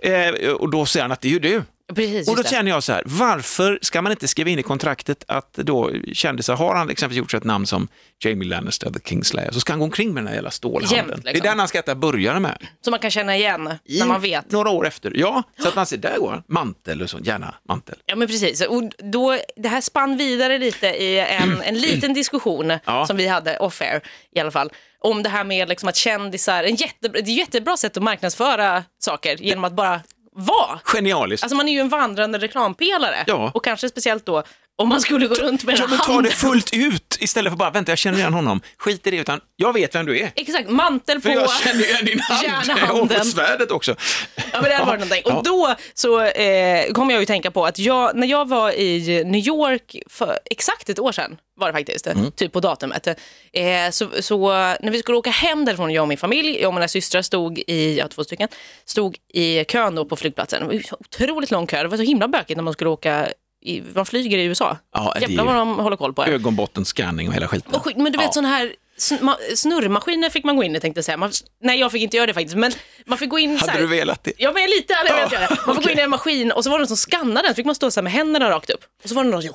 Eh, 0.00 0.50
och 0.52 0.70
då 0.70 0.86
säger 0.86 1.04
han 1.04 1.12
att 1.12 1.20
det 1.20 1.28
är 1.28 1.32
ju 1.32 1.38
du. 1.38 1.62
Precis, 1.94 2.28
Och 2.28 2.36
då 2.36 2.42
känner 2.42 2.70
jag 2.70 2.82
så 2.82 2.92
här, 2.92 3.02
varför 3.06 3.78
ska 3.82 4.02
man 4.02 4.12
inte 4.12 4.28
skriva 4.28 4.50
in 4.50 4.58
i 4.58 4.62
kontraktet 4.62 5.24
att 5.28 5.52
då 5.54 5.92
kändisar, 6.12 6.56
har 6.56 6.74
han 6.74 6.90
exempelvis 6.90 7.18
gjort 7.18 7.30
sig 7.30 7.38
ett 7.38 7.44
namn 7.44 7.66
som 7.66 7.88
Jamie 8.24 8.48
Lannister, 8.48 8.90
The 8.90 9.00
Kingslayer, 9.04 9.52
så 9.52 9.60
ska 9.60 9.72
han 9.72 9.78
gå 9.80 9.84
omkring 9.84 10.14
med 10.14 10.22
den 10.22 10.28
här 10.28 10.34
jävla 10.34 10.50
stålhanden. 10.50 10.96
Jämt, 10.96 11.08
liksom. 11.10 11.32
Det 11.32 11.38
är 11.38 11.50
den 11.50 11.58
han 11.58 11.68
ska 11.68 11.78
äta 11.78 11.94
burgare 11.94 12.40
med. 12.40 12.66
Så 12.84 12.90
man 12.90 13.00
kan 13.00 13.10
känna 13.10 13.36
igen 13.36 13.74
I 13.84 13.98
när 13.98 14.06
man 14.06 14.20
vet. 14.20 14.50
Några 14.50 14.70
år 14.70 14.86
efter, 14.86 15.12
ja. 15.14 15.42
Så 15.62 15.68
att 15.68 15.74
man 15.76 15.86
ser, 15.86 15.96
där 15.96 16.18
går 16.18 16.30
han. 16.30 16.42
Mantel 16.48 17.02
och 17.02 17.10
så, 17.10 17.18
gärna 17.18 17.54
mantel. 17.68 17.96
Ja 18.06 18.16
men 18.16 18.28
precis, 18.28 18.60
och 18.62 18.82
då, 18.98 19.38
det 19.56 19.68
här 19.68 19.80
spann 19.80 20.16
vidare 20.16 20.58
lite 20.58 20.86
i 20.86 21.18
en, 21.18 21.60
en 21.62 21.78
liten 21.78 22.14
diskussion 22.14 22.72
Ja. 22.84 23.06
som 23.06 23.16
vi 23.16 23.26
hade 23.28 23.58
off-air 23.58 24.00
i 24.34 24.40
alla 24.40 24.50
fall. 24.50 24.70
Om 25.00 25.22
det 25.22 25.28
här 25.28 25.44
med 25.44 25.68
liksom 25.68 25.88
att 25.88 25.96
kändisar, 25.96 26.64
en 26.64 26.74
jätte, 26.74 27.08
det 27.08 27.18
är 27.18 27.22
ett 27.22 27.28
jättebra 27.28 27.76
sätt 27.76 27.96
att 27.96 28.02
marknadsföra 28.02 28.84
saker 28.98 29.36
genom 29.36 29.64
att 29.64 29.72
bara 29.72 30.00
vara. 30.38 30.80
Genialiskt. 30.84 31.44
Alltså 31.44 31.56
man 31.56 31.68
är 31.68 31.72
ju 31.72 31.80
en 31.80 31.88
vandrande 31.88 32.38
reklampelare. 32.38 33.24
Ja. 33.26 33.50
Och 33.54 33.64
kanske 33.64 33.88
speciellt 33.88 34.26
då 34.26 34.42
om 34.78 34.88
man 34.88 35.00
skulle 35.00 35.26
gå 35.26 35.34
runt 35.34 35.64
med 35.64 35.78
men 35.80 35.88
här 35.90 35.98
ta 35.98 36.22
det 36.22 36.30
fullt 36.30 36.74
ut 36.74 37.16
istället 37.20 37.52
för 37.52 37.56
bara, 37.56 37.70
vänta 37.70 37.92
jag 37.92 37.98
känner 37.98 38.18
igen 38.18 38.34
honom. 38.34 38.60
Skit 38.78 39.06
i 39.06 39.10
det, 39.10 39.16
utan 39.16 39.40
jag 39.56 39.72
vet 39.72 39.94
vem 39.94 40.06
du 40.06 40.18
är. 40.20 40.32
Exakt, 40.36 40.70
mantel 40.70 41.16
på 41.16 41.22
För 41.22 41.30
jag 41.30 41.60
känner 41.60 41.84
igen 41.84 42.04
din 42.04 42.20
hand 42.20 42.92
och 43.02 43.08
på 43.08 43.24
svärdet 43.24 43.70
också. 43.70 43.96
Ja, 44.36 44.42
men 44.52 44.62
det 44.62 44.74
hade 44.74 44.86
varit 44.86 45.00
någonting. 45.00 45.22
Och 45.24 45.44
då 45.44 45.74
så 45.94 46.22
eh, 46.22 46.92
kom 46.92 47.10
jag 47.10 47.20
ju 47.20 47.26
tänka 47.26 47.50
på 47.50 47.66
att 47.66 47.78
jag, 47.78 48.16
när 48.16 48.26
jag 48.26 48.48
var 48.48 48.70
i 48.72 49.24
New 49.24 49.46
York 49.46 49.96
för 50.10 50.38
exakt 50.50 50.88
ett 50.88 50.98
år 50.98 51.12
sedan, 51.12 51.36
var 51.56 51.66
det 51.66 51.72
faktiskt, 51.72 52.06
Mm. 52.06 52.30
typ 52.32 52.52
på 52.52 52.60
datumet, 52.60 53.06
eh, 53.06 53.14
så, 53.90 54.08
så 54.20 54.48
när 54.80 54.90
vi 54.90 54.98
skulle 54.98 55.18
åka 55.18 55.30
hem 55.30 55.64
därifrån, 55.64 55.90
jag 55.92 56.02
och 56.02 56.08
min 56.08 56.18
familj, 56.18 56.58
jag 56.60 56.68
och 56.68 56.74
mina 56.74 56.88
systrar 56.88 57.22
stod 57.22 57.58
i, 57.66 57.98
ja 57.98 58.08
två 58.08 58.24
stycken, 58.24 58.48
stod 58.84 59.16
i 59.32 59.64
kön 59.64 59.94
då 59.94 60.04
på 60.04 60.16
flygplatsen. 60.16 60.60
Det 60.60 60.66
var 60.66 60.82
otroligt 61.00 61.50
lång 61.50 61.66
kö, 61.66 61.82
det 61.82 61.88
var 61.88 61.96
så 61.96 62.02
himla 62.02 62.28
bökigt 62.28 62.56
när 62.56 62.64
man 62.64 62.72
skulle 62.72 62.90
åka, 62.90 63.28
i, 63.60 63.82
man 63.94 64.06
flyger 64.06 64.38
i 64.38 64.44
USA. 64.44 64.76
Ja, 64.94 65.12
det 65.14 65.20
Jävlar 65.20 65.44
vad 65.44 65.54
de 65.54 65.78
håller 65.78 65.96
koll 65.96 66.14
på 66.14 66.24
det. 66.24 66.30
Ögonbottenscanning 66.32 67.28
och 67.28 67.34
hela 67.34 67.48
skiten. 67.48 67.74
Och 67.74 67.92
men 67.96 68.12
du 68.12 68.18
vet 68.18 68.26
Ja. 68.26 68.32
sån 68.32 68.44
här 68.44 68.72
sn- 68.98 69.20
ma- 69.20 69.54
snurrmaskiner 69.56 70.30
fick 70.30 70.44
man 70.44 70.56
gå 70.56 70.62
in 70.62 70.76
i 70.76 70.80
tänkte 70.80 70.98
jag 70.98 71.04
säga. 71.04 71.16
Man, 71.16 71.32
nej 71.62 71.80
jag 71.80 71.92
fick 71.92 72.02
inte 72.02 72.16
göra 72.16 72.26
det 72.26 72.34
faktiskt, 72.34 72.56
men 72.56 72.72
man 73.06 73.18
fick 73.18 73.30
gå 73.30 73.38
in 73.38 73.58
så 73.58 73.60
Hade 73.60 73.72
här, 73.72 73.80
du 73.80 73.86
velat 73.86 74.24
det? 74.24 74.32
Ja, 74.38 74.52
men 74.52 74.62
lite 74.70 74.94
hade 74.94 75.08
jag 75.08 75.16
velat 75.16 75.32
göra. 75.32 75.48
Man 75.66 75.74
får 75.76 75.82
gå 75.82 75.90
in 75.90 75.98
i 75.98 76.02
en 76.02 76.10
maskin 76.10 76.52
och 76.52 76.64
så 76.64 76.70
var 76.70 76.78
det 76.78 76.82
någon 76.82 76.88
som 76.88 76.96
skannade 76.96 77.42
den, 77.48 77.52
så 77.52 77.54
fick 77.54 77.66
man 77.66 77.74
stå 77.74 77.90
så 77.90 78.00
här 78.00 78.02
med 78.02 78.12
händerna 78.12 78.50
rakt 78.50 78.70
upp. 78.70 78.80
Och 79.02 79.08
så 79.08 79.14
var 79.14 79.24
det 79.24 79.30
någon 79.30 79.42
som, 79.42 79.52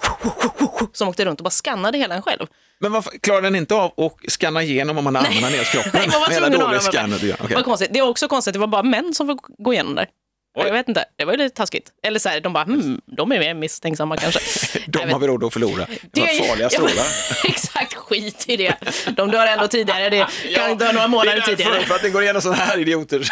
som 0.94 1.08
åkte 1.08 1.26
runt 1.26 1.40
och 1.40 1.44
bara 1.44 1.50
skannade 1.50 1.98
hela 1.98 2.16
en 2.16 2.22
själv. 2.22 2.48
Men 2.80 2.92
varför 2.92 3.12
klarar 3.22 3.42
den 3.42 3.56
inte 3.56 3.76
av 3.76 3.92
att 3.98 4.32
scanna 4.32 4.64
igenom 4.64 4.98
om 4.98 5.04
man 5.04 5.16
har 5.16 5.24
armarna 5.24 5.50
ner 5.50 5.64
kroppen? 5.64 5.92
Nej, 6.00 6.08
man 6.12 6.20
var 6.22 6.28
tvungen 6.28 6.62
att 6.78 6.94
ha 6.94 7.02
dem. 7.02 7.14
Okej. 7.40 7.56
Vad 7.56 7.66
konstigt. 7.66 7.90
Det 7.94 8.00
är 8.00 8.10
också 8.10 8.28
konstigt, 8.28 8.54
det 8.54 8.60
var 8.60 8.68
bara 8.68 8.84
män 8.84 9.14
som 9.14 9.28
fick 9.28 9.38
gå 9.58 9.74
igenom 9.74 9.96
där. 9.96 10.08
Oj. 10.56 10.66
Jag 10.66 10.74
vet 10.74 10.88
inte, 10.88 11.06
det 11.16 11.26
var 11.26 11.34
ju 11.34 11.38
lite 11.38 11.56
taskigt. 11.56 11.90
Eller 12.04 12.20
så 12.20 12.30
här, 12.30 12.40
de 12.40 12.54
bara, 12.54 12.64
hmm, 12.64 13.02
de 13.06 13.32
är 13.32 13.40
mer 13.40 13.54
misstänksamma 13.54 14.18
kanske. 14.18 14.40
De 14.88 15.12
har 15.12 15.20
vi 15.20 15.28
råd 15.28 15.44
att 15.44 15.54
förlora. 15.54 15.88
Det 16.12 16.22
var 16.22 16.28
är- 16.28 16.48
farliga 16.48 16.64
Ja, 16.66 16.70
strålar. 16.70 17.06
Exakt, 17.46 17.94
skit 17.94 18.46
i 18.48 18.58
det. 18.58 18.76
De 19.16 19.32
dör 19.32 19.48
ändå 19.48 19.68
tidigare, 19.68 20.10
det 20.10 20.28
kan 20.56 20.78
dö 20.78 20.92
några 20.92 21.08
månader 21.08 21.32
det 21.36 21.42
är 21.52 21.56
tidigare. 21.56 21.82
För 21.82 21.96
att 21.96 22.02
det 22.02 22.10
går 22.10 22.24
igenom 22.24 22.42
sådana 22.42 22.64
här 22.64 22.78
idioter. 22.80 23.28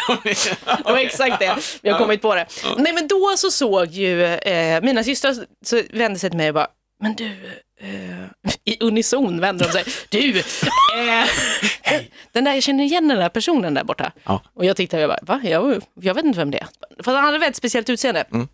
var 0.84 0.96
exakt 0.98 1.38
det. 1.38 1.56
Vi 1.82 1.90
har 1.90 1.98
kommit 1.98 2.22
på 2.22 2.34
det. 2.34 2.46
Nej, 2.78 2.92
men 2.92 3.08
då 3.08 3.34
så 3.36 3.50
såg 3.50 3.86
ju 3.90 4.24
eh, 4.24 4.82
mina 4.82 5.04
systrar 5.04 5.34
så 5.64 5.82
vände 5.92 6.18
sig 6.18 6.30
till 6.30 6.36
mig 6.36 6.48
och 6.48 6.54
bara, 6.54 6.66
men 7.02 7.14
du, 7.14 7.26
eh, 7.80 8.52
i 8.64 8.76
unison 8.80 9.40
vände 9.40 9.64
de 9.64 9.72
sig. 9.72 9.84
Du, 10.08 10.38
eh, 10.38 11.24
den 12.32 12.44
där, 12.44 12.54
jag 12.54 12.62
känner 12.62 12.84
igen 12.84 13.08
den 13.08 13.18
där 13.18 13.28
personen 13.28 13.74
där 13.74 13.84
borta. 13.84 14.12
Ja. 14.24 14.42
Och 14.54 14.64
jag 14.64 14.76
tittade 14.76 15.06
och 15.06 15.10
jag 15.12 15.18
bara, 15.26 15.36
va? 15.36 15.48
Jag, 15.48 15.82
jag 15.94 16.14
vet 16.14 16.24
inte 16.24 16.38
vem 16.38 16.50
det 16.50 16.58
är. 16.58 16.66
För 17.02 17.14
han 17.14 17.24
hade 17.24 17.38
väldigt 17.38 17.56
speciellt 17.56 17.90
utseende. 17.90 18.24
Var 18.30 18.46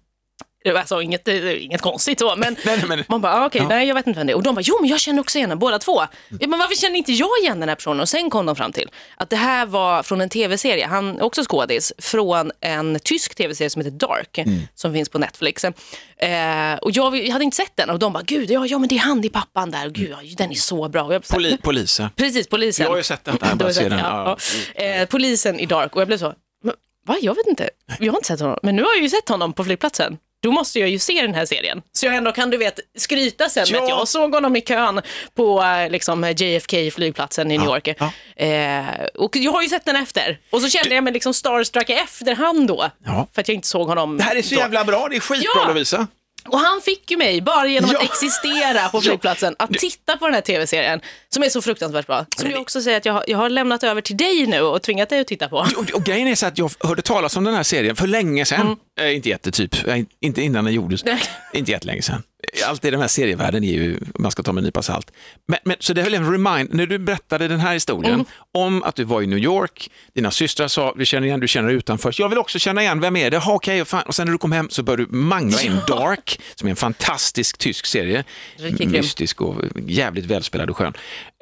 alltså 0.77 1.03
inget, 1.03 1.29
inget 1.29 1.81
konstigt 1.81 2.21
så, 2.21 2.37
men, 2.37 2.57
Nej, 2.65 2.85
men- 2.89 3.05
man 3.09 3.21
bara, 3.21 3.35
ah, 3.35 3.47
okej, 3.47 3.61
Ja. 3.63 3.69
nej 3.69 3.89
jag 3.89 3.95
vet 3.95 4.07
inte 4.07 4.19
vem 4.21 4.27
det 4.27 4.33
är. 4.33 4.37
Och 4.37 4.43
de 4.43 4.55
bara, 4.55 4.61
jo 4.65 4.79
men 4.81 4.91
jag 4.91 5.01
känner 5.01 5.21
också 5.21 5.39
igen 5.39 5.49
den, 5.51 5.59
båda 5.59 5.79
två. 5.79 6.03
Men 6.29 6.51
varför 6.59 6.75
känner 6.75 6.97
inte 6.97 7.13
jag 7.13 7.31
igen 7.43 7.61
den 7.61 7.69
här 7.69 7.77
personen? 7.77 8.01
Och 8.01 8.09
sen 8.09 8.31
kom 8.31 8.47
de 8.47 8.57
fram 8.57 8.73
till 8.73 8.91
att 9.17 9.31
det 9.31 9.37
här 9.37 9.67
var 9.67 10.03
från 10.03 10.21
en 10.21 10.29
tv-serie, 10.29 10.87
han 10.87 11.17
är 11.19 11.23
också 11.23 11.43
skådis, 11.45 11.93
från 11.99 12.53
en 12.61 12.99
tysk 13.05 13.35
tv-serie 13.35 13.71
som 13.71 13.83
heter 13.83 13.99
Dark, 13.99 14.39
Mm. 14.39 14.61
som 14.75 14.93
finns 14.93 15.09
på 15.09 15.19
Netflix. 15.19 15.65
Eh, 15.65 16.75
och 16.83 16.91
jag, 16.91 17.17
jag 17.27 17.33
hade 17.33 17.45
inte 17.45 17.57
sett 17.57 17.73
den 17.77 17.91
och 17.91 17.99
de 17.99 18.13
bara, 18.13 18.23
gud, 18.27 18.51
ja, 18.51 18.67
ja 18.67 18.79
men 18.79 18.89
det 18.89 18.95
är 18.95 18.99
han, 18.99 19.21
det 19.21 19.29
är 19.29 19.31
pappan 19.31 19.71
där, 19.71 19.87
och 19.87 19.93
gud, 19.93 20.11
ja, 20.11 20.19
den 20.37 20.51
är 20.51 20.55
så 20.55 20.89
bra. 20.89 21.03
Och 21.03 21.15
jag, 21.15 21.29
Poli, 21.29 21.59
polisen. 21.63 22.09
Precis, 22.17 22.47
polisen. 22.49 22.85
Jag 22.85 22.91
har 22.91 22.97
ju 22.97 23.03
sett 23.03 23.25
den 23.25 23.39
har 23.43 23.55
bara 23.55 23.73
sett 23.73 23.91
den, 23.91 23.99
ja, 23.99 24.37
Ja. 24.77 24.83
Eh, 24.83 25.07
polisen 25.09 25.61
i 25.61 25.67
Dark 25.67 25.95
och 25.95 26.01
jag 26.01 26.09
blev 26.09 26.19
så, 26.19 26.35
"Men, 26.65 26.75
va, 27.07 27.17
jag 27.21 27.35
vet 27.35 27.47
inte, 27.47 27.71
jag 28.01 28.13
har 28.13 28.19
inte 28.19 28.27
sett 28.29 28.41
honom, 28.41 28.59
men 28.63 28.77
nu 28.77 28.83
har 28.83 28.91
jag 28.95 29.03
ju 29.03 29.09
sett 29.09 29.29
honom 29.29 29.53
på 29.53 29.65
flygplatsen. 29.65 30.19
Då 30.43 30.51
måste 30.53 30.79
jag 30.79 30.89
ju 30.89 30.99
se 30.99 31.23
den 31.23 31.35
här 31.35 31.47
serien. 31.47 31.83
Så 31.93 32.07
jag 32.07 32.15
ändå 32.15 32.33
kan 32.33 32.51
du 32.51 32.57
vet 32.57 32.81
skryta 32.99 33.49
sen 33.49 33.67
med 33.71 33.79
Ja. 33.79 33.83
att 33.83 33.89
jag 33.89 34.09
såg 34.09 34.35
honom 34.35 34.57
i 34.57 34.61
kön 34.61 35.01
på 35.35 35.63
eh, 35.63 35.91
liksom, 35.91 36.25
JFK-flygplatsen 36.25 37.51
i 37.53 37.59
New 37.59 37.69
Ja, 37.69 37.75
York. 37.77 37.89
ja. 37.99 38.45
Eh, 38.45 38.85
och 39.15 39.37
jag 39.37 39.53
har 39.53 39.63
ju 39.63 39.69
sett 39.69 39.85
den 39.85 39.97
efter. 39.97 40.39
Och 40.51 40.61
så 40.63 40.69
kände 40.69 40.95
jag 40.95 41.05
mig 41.05 41.13
liksom 41.13 41.35
starstruck 41.35 41.91
i 41.91 41.93
efterhand 41.93 42.69
då. 42.69 42.91
För 43.35 43.41
att 43.41 43.49
jag 43.49 43.55
inte 43.55 43.69
såg 43.69 43.89
honom 43.89 44.17
Det 44.19 44.23
här 44.25 44.37
är 44.37 44.43
så 44.43 44.55
då. 44.55 44.61
jävla 44.61 44.85
bra, 44.85 45.09
det 45.11 45.17
är 45.17 45.21
skitbra 45.21 45.51
Ja. 45.55 45.69
Lovisa. 45.69 46.07
Och 46.49 46.59
han 46.59 46.81
fick 46.81 47.11
ju 47.11 47.17
mig, 47.17 47.41
bara 47.41 47.67
genom 47.67 47.91
att 47.91 48.03
existera 48.03 48.89
på 48.89 49.01
flygplatsen, 49.03 49.57
att 49.59 49.73
titta 49.73 50.17
på 50.17 50.25
den 50.27 50.35
här 50.35 50.41
tv-serien 50.41 51.01
som 51.29 51.43
är 51.43 51.49
så 51.49 51.63
fruktansvärt 51.63 52.07
bra. 52.07 52.27
Som 52.37 52.51
jag 52.51 52.61
också 52.61 52.83
säger 52.83 52.97
att 52.97 53.05
jag 53.05 53.13
har, 53.13 53.25
jag 53.27 53.39
har 53.39 53.49
lämnat 53.49 53.83
över 53.85 54.01
till 54.01 54.17
dig 54.17 54.47
nu 54.47 54.61
och 54.61 54.83
tvingat 54.83 55.09
dig 55.09 55.21
att 55.21 55.27
titta 55.27 55.49
på. 55.49 55.57
Och, 55.57 55.91
och 55.95 56.05
grejen 56.05 56.29
är 56.29 56.35
så 56.35 56.47
att 56.47 56.59
jag 56.59 56.71
hörde 56.81 57.03
talas 57.03 57.37
om 57.37 57.45
den 57.45 57.55
här 57.55 57.63
serien 57.63 57.97
för 57.97 58.07
länge 58.07 58.45
sedan. 58.45 58.77
Eh, 59.01 59.17
inte 59.17 59.29
jättetyp, 59.29 59.89
eh, 59.89 59.99
inte 60.21 60.43
innan 60.43 60.65
den 60.65 60.75
gjordes. 60.75 61.05
Inte 61.53 61.71
jättelänge 61.71 62.03
sedan. 62.03 62.23
Allt 62.67 62.85
i 62.85 62.91
den 62.91 63.01
här 63.01 63.09
serievärlden 63.09 63.65
är 63.65 63.73
ju, 63.73 63.99
man 64.19 64.31
ska 64.31 64.43
ta 64.43 64.53
med 64.53 64.61
en 64.61 64.65
nypa 64.65 64.83
salt. 64.83 65.11
Men, 65.49 65.59
men, 65.65 65.77
så 65.81 65.93
det 65.93 66.01
är 66.01 66.05
väl 66.05 66.15
en 66.15 66.33
remind, 66.33 66.75
när 66.75 66.87
du 66.87 66.99
berättade 66.99 67.49
den 67.49 67.61
här 67.61 67.73
historien 67.75 68.15
Mm. 68.15 68.27
om 68.55 68.83
att 68.83 68.95
du 68.95 69.05
var 69.05 69.23
i 69.23 69.27
New 69.27 69.39
York, 69.39 69.91
dina 70.15 70.31
systrar 70.31 70.69
sa, 70.69 70.95
vi 70.97 71.05
känner 71.05 71.27
igen, 71.27 71.41
du 71.41 71.49
känner 71.49 71.69
dig 71.69 71.77
utanför. 71.77 72.15
Jag 72.19 72.29
vill 72.29 72.39
också 72.39 72.59
känna 72.59 72.83
igen, 72.83 73.01
vem 73.01 73.17
är 73.17 73.31
det? 73.31 73.39
Ha, 73.39 73.53
okej, 73.55 73.83
och, 73.83 73.89
fan. 73.89 74.03
och 74.03 74.15
sen 74.15 74.27
när 74.27 74.33
du 74.33 74.39
kom 74.39 74.53
hem 74.53 74.69
så 74.71 74.83
började 74.83 75.05
du 75.05 75.17
mangla 75.17 75.63
in 75.63 75.77
Dark, 75.89 76.41
som 76.55 76.67
är 76.69 76.71
en 76.71 76.77
fantastisk 76.77 77.59
tysk 77.59 77.87
serie. 77.87 78.25
Mystisk 79.03 79.41
och 79.41 79.55
jävligt 79.87 80.25
välspelad 80.25 80.71
och 80.71 80.77
skön. 80.77 80.93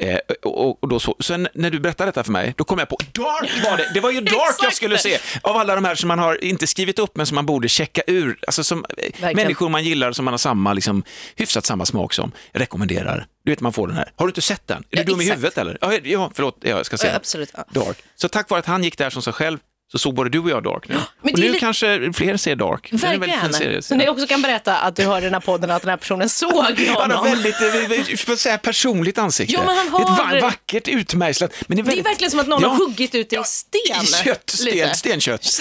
Eh, 0.02 0.18
och, 0.42 0.82
och 0.82 0.88
då 0.88 1.00
så, 1.00 1.16
sen 1.20 1.48
när 1.54 1.70
du 1.70 1.80
berättade 1.80 2.08
detta 2.10 2.24
för 2.24 2.32
mig, 2.32 2.54
då 2.56 2.64
kom 2.64 2.78
jag 2.78 2.88
på, 2.88 2.96
Dark 3.12 3.64
var 3.64 3.76
det! 3.76 3.90
Det 3.94 4.00
var 4.00 4.10
ju 4.10 4.20
Dark 4.20 4.56
jag 4.62 4.74
skulle 4.74 4.98
se! 4.98 5.18
Av 5.42 5.56
alla 5.56 5.74
de 5.74 5.84
här 5.84 5.94
som 5.94 6.08
man 6.08 6.18
har 6.18 6.44
inte 6.44 6.66
skrivit 6.66 6.98
upp 6.98 7.16
men 7.16 7.26
som 7.26 7.34
man 7.34 7.46
borde 7.46 7.68
checka 7.68 8.02
ur. 8.06 8.38
Alltså 8.46 8.64
som 8.64 8.78
eh, 8.78 9.02
Verkligen. 9.04 9.36
människor 9.36 9.68
man 9.68 9.84
gillar 9.84 10.12
som 10.12 10.24
man 10.24 10.32
har 10.32 10.38
samma, 10.38 10.72
liksom, 10.72 11.02
hyfsat 11.36 11.64
samma 11.66 11.86
smak 11.86 12.12
som. 12.12 12.32
Rekommenderar. 12.52 13.26
Du 13.44 13.52
vet 13.52 13.60
man 13.60 13.72
får 13.72 13.88
den 13.88 13.96
här. 13.96 14.12
Har 14.16 14.26
du 14.26 14.30
inte 14.30 14.42
sett 14.42 14.66
den? 14.66 14.84
Är 14.90 14.96
Ja, 14.98 15.02
du 15.04 15.12
dum 15.12 15.20
i 15.20 15.24
exakt. 15.24 15.38
huvudet 15.38 15.58
eller? 15.58 15.78
Ja, 15.80 15.92
ja 16.04 16.30
förlåt, 16.34 16.56
ja, 16.60 16.68
jag 16.68 16.86
ska 16.86 16.96
se. 16.98 17.06
Ja, 17.06 17.14
absolut. 17.16 17.52
Dark. 17.70 17.98
Så 18.16 18.28
tack 18.28 18.50
vare 18.50 18.60
att 18.60 18.66
han 18.66 18.84
gick 18.84 18.98
där 18.98 19.10
som 19.10 19.22
sig 19.22 19.32
själv 19.32 19.58
så 19.93 19.99
såg 19.99 20.14
både 20.14 20.31
du 20.31 20.38
och 20.38 20.50
jag 20.50 20.62
Dark 20.64 20.88
nu. 20.88 20.95
Men 21.23 21.33
och 21.33 21.38
det 21.38 21.43
är 21.43 21.47
nu 21.47 21.49
lite- 21.49 21.59
kanske 21.61 22.12
fler 22.12 22.37
ser 22.37 22.57
Dark. 22.57 22.88
Det 22.93 23.07
är 23.07 23.12
en 23.14 23.21
väldigt 23.21 23.40
fin 23.40 23.52
serie. 23.52 23.64
Verkligen. 23.66 23.83
Så 23.83 23.95
ni 23.95 24.09
också 24.09 24.26
kan 24.26 24.43
berätta 24.43 24.76
att 24.78 24.97
du 24.97 25.05
hör 25.05 25.19
i 25.19 25.25
den 25.25 25.33
här 25.35 25.40
podden 25.40 25.71
att 25.71 25.83
den 25.83 25.88
här 25.90 25.97
personen 25.97 26.28
såg 26.28 26.52
Han 26.55 26.76
har 26.88 27.02
honom. 27.02 27.25
väldigt, 27.25 27.61
eh, 27.61 28.05
vi 28.09 28.16
får 28.16 28.37
säga 28.37 28.59
personligt 28.59 29.19
ansikte. 29.19 29.55
Ja, 29.55 29.62
men 29.66 29.76
han 29.76 29.87
Det 29.87 29.90
är 29.97 30.00
har- 30.25 30.37
ett 30.37 30.43
va- 30.43 30.49
vackert 30.49 30.88
utmejslat. 30.88 31.52
Men 31.66 31.76
det, 31.76 31.81
är 31.81 31.85
Det 31.85 31.88
är 31.88 31.90
väldigt, 31.90 32.07
verkligen 32.07 32.31
som 32.31 32.40
att 32.40 32.47
någon 32.47 32.62
Ja. 32.62 32.69
har 32.69 32.76
huggit 32.76 33.14
ut 33.14 33.31
det 33.31 33.37
i 33.37 33.43
sten. 33.45 34.07
Kött, 34.25 34.50
sten, 34.50 34.64
lite. 34.75 34.95
stenkött. 34.95 35.61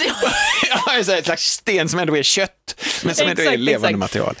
ja, 0.70 0.92
det 1.04 1.12
är 1.12 1.18
ett 1.18 1.24
slags 1.24 1.50
sten 1.52 1.88
som 1.88 1.98
ändå 2.00 2.16
är 2.16 2.22
kött, 2.22 2.50
men 3.02 3.14
som 3.14 3.28
ändå 3.28 3.42
är 3.42 3.46
Exakt, 3.46 3.60
levande 3.60 3.88
exakt. 3.88 3.98
material. 3.98 4.34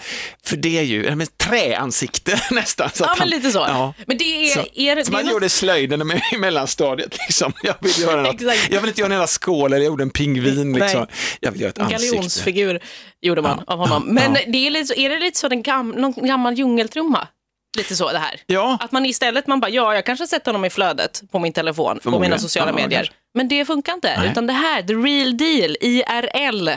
För 0.44 0.56
det 0.56 0.78
är 0.78 0.82
ju 0.82 1.14
men, 1.16 1.26
träansikte 1.26 2.40
nästan. 2.50 2.90
Så 2.94 3.04
Ja, 3.04 3.12
att 3.12 3.18
men 3.18 3.28
lite 3.28 3.50
så. 3.50 3.58
Ja. 3.58 3.94
Men 4.06 4.18
det 4.18 4.24
är... 4.24 4.54
Så, 4.54 4.60
är, 4.74 4.96
det 4.96 5.04
så 5.04 5.10
är 5.10 5.12
man 5.12 5.22
något- 5.24 5.32
gjorde 5.32 5.48
slöjden 5.48 6.20
i 6.32 6.36
mellanstadiet. 6.36 7.16
Liksom. 7.28 7.52
Jag, 7.62 7.74
vill 7.80 8.00
göra 8.00 8.22
något. 8.22 8.40
Jag 8.70 8.80
vill 8.80 8.88
inte 8.88 9.00
göra 9.00 9.06
en 9.06 9.12
hela 9.12 9.26
skål 9.26 9.72
eller 9.76 9.84
jag 9.84 9.90
gjorde 9.92 10.02
en 10.02 10.10
pingvin. 10.10 10.72
Liksom. 10.72 11.06
Jag 11.40 11.52
vill 11.52 11.60
göra 11.60 11.70
ett 11.70 11.78
En 11.78 11.84
ansikte. 11.84 12.06
galjonsfigur 12.06 12.80
gjorde 13.20 13.42
man 13.42 13.60
Ja, 13.66 13.72
av 13.72 13.78
honom. 13.78 14.02
Men 14.06 14.34
ja. 14.34 14.40
det 14.46 14.66
är, 14.66 14.70
lite 14.70 15.00
är 15.00 15.10
det 15.10 15.18
lite 15.18 15.38
så 15.38 15.48
den 15.48 15.62
gam, 15.62 15.90
någon 15.90 16.12
gammal 16.26 16.54
djungeltrumma? 16.58 17.28
Lite 17.76 17.96
så 17.96 18.12
det 18.12 18.18
här. 18.18 18.40
Ja, 18.46 18.78
Att 18.80 18.92
man 18.92 19.06
istället, 19.06 19.46
man 19.46 19.60
bara, 19.60 19.70
ja 19.70 19.94
jag 19.94 20.06
kanske 20.06 20.22
har 20.22 20.26
sett 20.26 20.46
honom 20.46 20.64
i 20.64 20.70
flödet 20.70 21.22
på 21.32 21.38
min 21.38 21.52
telefon, 21.52 21.96
på 21.96 22.02
Förmodligen. 22.02 22.30
mina 22.30 22.38
sociala 22.38 22.72
medier. 22.72 22.90
kanske. 22.98 23.12
Men 23.34 23.48
det 23.48 23.64
funkar 23.64 23.92
inte, 23.94 24.20
Nej. 24.20 24.30
utan 24.30 24.46
det 24.46 24.52
här, 24.52 24.82
the 24.82 24.92
real 24.94 25.36
deal, 25.36 25.76
IRL, 25.80 26.68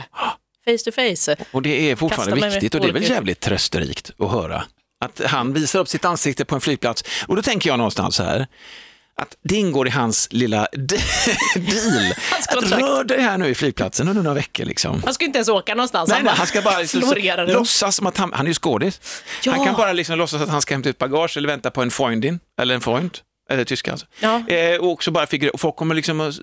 face 0.65 0.77
to 0.86 0.91
face. 0.91 1.36
och 1.51 1.62
det 1.62 1.91
är 1.91 1.96
fortfarande 1.96 2.50
viktigt 2.50 2.75
och 2.75 2.82
det 2.82 2.88
är 2.88 2.94
väl 2.94 3.10
jävligt 3.10 3.39
trösterikt 3.39 4.12
att 4.20 4.32
höra. 4.32 4.63
Att 5.06 5.22
han 5.25 5.53
visar 5.53 5.79
upp 5.79 5.88
sitt 5.88 6.06
ansikte 6.06 6.46
på 6.46 6.56
en 6.56 6.62
flygplats. 6.62 7.03
Och 7.27 7.36
då 7.36 7.41
tänker 7.41 7.70
jag 7.70 7.77
någonstans 7.77 8.15
så 8.15 8.24
här, 8.24 8.48
att 9.19 9.35
det 9.43 9.55
ingår 9.55 9.88
i 9.88 9.91
hans 9.91 10.27
lilla 10.31 10.67
deal. 10.73 12.13
Att 12.49 12.71
rör 12.71 13.03
dig 13.03 13.21
här 13.21 13.38
nu 13.38 13.47
i 13.47 13.55
flygplatsen 13.55 14.07
under 14.07 14.23
några 14.23 14.35
veckor. 14.35 14.65
Liksom. 14.65 15.03
Han 15.05 15.13
ska 15.13 15.25
inte 15.25 15.38
ens 15.38 15.49
åka 15.49 15.75
någonstans, 15.75 16.09
Nej, 16.09 16.23
nej, 16.23 16.33
han 16.38 16.47
ska 16.47 16.61
bara 16.61 16.83
runt. 16.83 17.49
låtsas 17.53 17.95
som 17.95 18.07
att 18.07 18.17
han, 18.17 18.33
han 18.33 18.45
är 18.45 18.49
ju 18.49 18.53
skådis. 18.53 19.01
Ja. 19.43 19.51
Han 19.51 19.65
kan 19.65 19.75
bara 19.75 19.93
liksom 19.93 20.17
låtsas 20.17 20.41
att 20.41 20.49
han 20.49 20.61
ska 20.61 20.73
hämta 20.73 20.89
ut 20.89 20.97
bagage 20.97 21.38
eller 21.38 21.47
vänta 21.47 21.71
på 21.71 21.81
en 21.81 21.91
Freundin, 21.91 22.39
eller 22.61 22.75
en 22.75 22.81
Freund, 22.81 23.17
eller 23.49 23.63
tyska 23.63 23.91
alltså. 23.91 24.05
Ja. 24.19 24.47
Eh, 24.47 24.77
och 24.77 24.89
också 24.91 25.11
bara 25.11 25.27
figurera, 25.27 25.53
och 25.53 25.59
folk 25.59 25.75
kommer 25.75 25.95
liksom 25.95 26.19
att, 26.21 26.35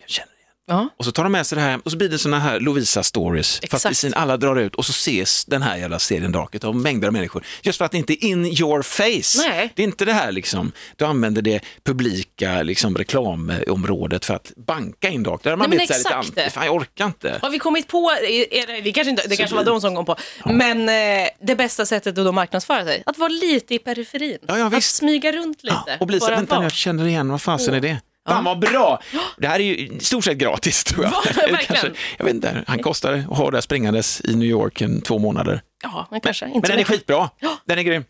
jag 0.00 0.08
känner 0.10 0.32
igen. 0.32 0.51
Ja. 0.66 0.88
Och 0.96 1.04
så 1.04 1.12
tar 1.12 1.22
de 1.22 1.32
med 1.32 1.46
sig 1.46 1.56
det 1.56 1.62
här 1.62 1.80
och 1.84 1.90
så 1.90 1.96
blir 1.96 2.08
det 2.08 2.18
såna 2.18 2.38
här 2.38 2.60
Lovisa-stories. 2.60 3.94
Sin, 3.94 4.14
alla 4.14 4.36
drar 4.36 4.56
ut 4.56 4.74
och 4.74 4.84
så 4.84 4.90
ses 4.90 5.44
den 5.44 5.62
här 5.62 5.76
jävla 5.76 5.98
serien 5.98 6.32
Darket 6.32 6.64
av 6.64 6.76
mängder 6.76 7.06
av 7.06 7.12
människor. 7.12 7.46
Just 7.62 7.78
för 7.78 7.84
att 7.84 7.92
det 7.92 7.98
inte 7.98 8.12
är 8.12 8.28
in 8.28 8.46
your 8.46 8.82
face. 8.82 9.48
Nej. 9.48 9.72
Det 9.76 9.82
är 9.82 9.84
inte 9.84 10.04
det 10.04 10.12
här 10.12 10.32
liksom, 10.32 10.72
du 10.96 11.04
använder 11.04 11.42
det 11.42 11.60
publika 11.84 12.62
liksom, 12.62 12.96
reklamområdet 12.96 14.24
för 14.24 14.34
att 14.34 14.52
banka 14.56 15.08
in 15.08 15.22
Dark. 15.22 15.42
Där 15.42 15.56
man 15.56 15.70
Nej, 15.70 15.78
blivit 15.78 16.02
så 16.02 16.08
här 16.08 16.22
lite 16.22 16.50
fan 16.50 16.66
jag 16.66 16.74
orkar 16.74 17.06
inte. 17.06 17.38
Har 17.42 17.50
vi 17.50 17.58
kommit 17.58 17.88
på, 17.88 18.10
är 18.10 18.66
det, 18.66 18.80
det 18.80 18.92
kanske, 18.92 19.10
inte, 19.10 19.28
det 19.28 19.36
kanske 19.36 19.56
var 19.56 19.64
de 19.64 19.80
som 19.80 19.96
kom 19.96 20.04
på, 20.04 20.16
men 20.44 20.88
eh, 20.88 21.28
det 21.40 21.56
bästa 21.56 21.86
sättet 21.86 22.18
att 22.18 22.24
då 22.24 22.32
marknadsföra 22.32 22.84
sig, 22.84 23.02
att 23.06 23.18
vara 23.18 23.28
lite 23.28 23.74
i 23.74 23.78
periferin. 23.78 24.38
Ja, 24.46 24.58
ja, 24.58 24.66
att 24.76 24.84
smyga 24.84 25.32
runt 25.32 25.62
lite. 25.62 25.76
Ja, 25.86 25.96
och 26.00 26.06
bli 26.06 26.20
så, 26.20 26.30
vänta 26.30 26.58
nu, 26.58 26.64
jag 26.64 26.72
känner 26.72 27.06
igen, 27.06 27.28
vad 27.28 27.42
fasen 27.42 27.74
är 27.74 27.80
det? 27.80 28.00
Fan 28.28 28.44
vad 28.44 28.58
bra! 28.58 29.02
Det 29.36 29.46
här 29.46 29.60
är 29.60 29.64
ju 29.64 29.76
i 29.76 30.00
stort 30.00 30.24
sett 30.24 30.38
gratis 30.38 30.84
tror 30.84 31.04
jag. 31.04 31.12
Ja, 31.12 31.22
Eller 31.42 31.52
verkligen. 31.52 31.94
jag 32.18 32.24
vet 32.24 32.34
inte, 32.34 32.64
han 32.66 32.78
kostar 32.78 33.12
att 33.12 33.24
ha 33.38 33.50
där 33.50 33.60
springandes 33.60 34.20
i 34.24 34.34
New 34.34 34.48
York 34.48 34.80
en 34.80 35.00
två 35.00 35.18
månader. 35.18 35.62
Ja, 35.82 36.06
men 36.10 36.20
kanske 36.20 36.46
inte 36.46 36.60
Men 36.60 36.70
den 36.70 36.78
är 36.78 36.84
skitbra. 36.84 37.30
Den 37.64 37.78
är 37.78 37.82
grym. 37.82 38.04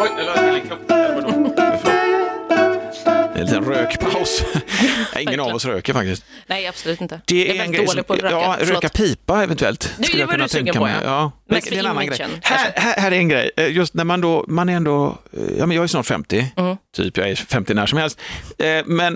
Oj, 0.00 0.10
det 0.16 0.24
lät 0.24 0.38
en. 0.38 0.68
Det 3.34 3.34
är 3.34 3.40
en 3.40 3.46
liten 3.46 3.64
rökpaus. 3.64 4.44
Ingen 5.18 5.40
av 5.40 5.54
oss 5.54 5.64
röker 5.64 5.92
faktiskt. 5.92 6.24
Nej, 6.46 6.66
absolut 6.66 7.00
inte. 7.00 7.20
Det 7.24 7.46
jag 7.46 7.56
är, 7.56 7.60
väldigt 7.60 7.86
dålig 7.86 8.06
på 8.06 8.12
att 8.12 8.20
röka. 8.20 8.36
Ja, 8.36 8.56
röka 8.60 8.88
pipa 8.88 9.42
eventuellt. 9.42 9.94
Det 9.98 10.04
skulle 10.04 10.22
jag 10.22 10.30
kunna 10.30 10.48
tänka 10.48 10.80
mig. 10.80 10.94
Ja. 11.04 11.32
Men 11.48 11.60
det 11.70 11.74
är 11.76 11.78
en 11.78 11.86
annan 11.86 12.06
grej. 12.06 12.26
Här, 12.42 12.72
här, 12.76 12.94
här 13.02 13.10
är 13.12 13.16
en 13.16 13.28
grej. 13.28 13.50
Eh, 13.56 13.72
Just 13.72 13.94
när 13.94 14.04
man 14.04 14.20
då, 14.20 14.44
man 14.48 14.68
är 14.68 14.76
ändå, 14.76 15.18
eh, 15.32 15.58
ja 15.58 15.66
men 15.66 15.74
jag 15.76 15.82
är 15.82 15.86
snart 15.86 16.06
50, 16.06 16.52
Mm. 16.56 16.76
typ 16.96 17.16
jag 17.16 17.30
är 17.30 17.34
50 17.34 17.74
när 17.74 17.86
som 17.86 17.98
helst. 17.98 18.20
Eh, 18.58 18.84
Men 18.86 19.14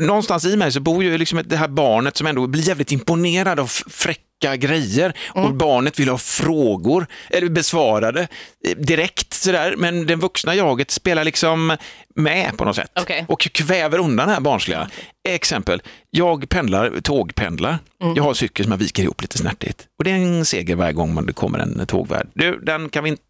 någonstans 0.00 0.44
i 0.44 0.56
mig 0.56 0.72
så 0.72 0.80
bor 0.80 1.04
ju 1.04 1.18
liksom 1.18 1.42
det 1.44 1.56
här 1.56 1.68
barnet 1.68 2.16
som 2.16 2.26
ändå 2.26 2.46
blir 2.46 2.68
jävligt 2.68 2.92
imponerad 2.92 3.60
av 3.60 3.66
fräcka 3.90 4.56
grejer 4.56 5.12
Mm. 5.34 5.46
och 5.48 5.54
barnet 5.54 5.98
vill 6.00 6.08
ha 6.08 6.18
frågor 6.18 7.06
eller 7.30 7.48
besvarade 7.48 8.28
direkt 8.76 9.32
sådär. 9.32 9.74
Men 9.78 10.06
den 10.06 10.20
vuxna 10.20 10.54
jaget 10.54 10.90
spelar 10.90 11.24
liksom 11.24 11.76
med 12.16 12.56
på 12.58 12.64
något 12.64 12.76
sätt 12.76 12.90
Okej. 13.00 13.24
och 13.28 13.40
kväver 13.40 13.98
undan 13.98 14.28
det 14.28 14.34
här 14.34 14.40
barnsliga. 14.40 14.90
Exempel, 15.28 15.82
jag 16.10 16.48
pendlar, 16.48 17.00
tågpendlar. 17.00 17.78
Mm. 18.02 18.14
Jag 18.14 18.22
har 18.22 18.34
cykel 18.34 18.64
som 18.64 18.72
jag 18.72 18.78
viker 18.78 19.02
ihop 19.02 19.22
lite 19.22 19.38
snärtigt. 19.38 19.88
Och 19.98 20.04
det 20.04 20.10
är 20.10 20.14
en 20.14 20.44
seger 20.44 20.76
varje 20.76 20.92
gång 20.92 21.14
man 21.14 21.26
det 21.26 21.32
kommer 21.32 21.58
en 21.58 21.86
tågvärd. 21.86 22.26
Du, 22.34 22.58
den 22.58 22.88
kan 22.88 23.04
vi 23.04 23.10
inte... 23.10 23.22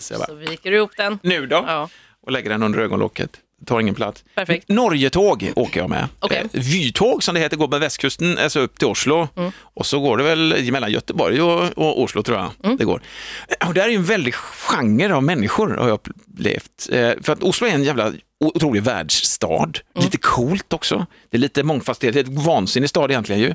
Så 0.00 0.34
viker 0.34 0.70
du 0.70 0.76
ihop 0.76 0.90
den. 0.96 1.18
Nu 1.22 1.46
då? 1.46 1.64
Ja, 1.66 1.88
Och 2.22 2.32
lägger 2.32 2.50
den 2.50 2.62
under 2.62 2.78
ögonlocket. 2.78 3.30
Tar 3.66 3.80
ingen 3.80 3.94
plats. 3.94 4.24
perfekt. 4.34 4.68
Norgetåg 4.68 5.52
åker 5.56 5.80
jag 5.80 5.90
med. 5.90 6.08
Okej. 6.18 6.44
Eh, 6.52 6.60
Vytåg 6.60 7.22
som 7.22 7.34
det 7.34 7.40
heter, 7.40 7.56
går 7.56 7.68
med 7.68 7.80
västkusten, 7.80 8.38
alltså 8.38 8.60
upp 8.60 8.78
till 8.78 8.88
Oslo. 8.88 9.28
Mm. 9.36 9.52
Och 9.74 9.86
så 9.86 10.00
går 10.00 10.16
det 10.16 10.24
väl 10.24 10.72
mellan 10.72 10.92
Göteborg 10.92 11.42
och, 11.42 11.78
och 11.78 12.02
Oslo 12.02 12.22
tror 12.22 12.38
jag. 12.38 12.50
Mm. 12.64 12.76
Det 12.76 12.84
går. 12.84 13.02
Eh, 13.60 13.68
Och 13.68 13.74
det 13.74 13.80
är 13.82 13.88
ju 13.88 13.96
en 13.96 14.04
väldig 14.04 14.34
genre 14.34 15.14
av 15.14 15.22
människor 15.22 15.68
har 15.76 15.88
jag 15.88 15.94
upplevt. 15.94 16.88
Eh, 16.92 17.12
För 17.22 17.32
att 17.32 17.42
Oslo 17.42 17.66
är 17.66 17.70
en 17.72 17.84
jävla 17.84 18.12
otrolig 18.44 18.82
världsstad. 18.82 19.56
Mm. 19.64 20.04
Lite 20.04 20.18
coolt 20.18 20.72
också. 20.72 21.06
Det 21.30 21.36
är 21.36 21.40
lite 21.40 21.62
mångfacetterat, 21.62 22.14
det 22.14 22.20
är 22.20 22.24
ett 22.24 22.44
vansinnig 22.46 22.88
stad 22.90 23.10
egentligen 23.10 23.40
ju. 23.40 23.54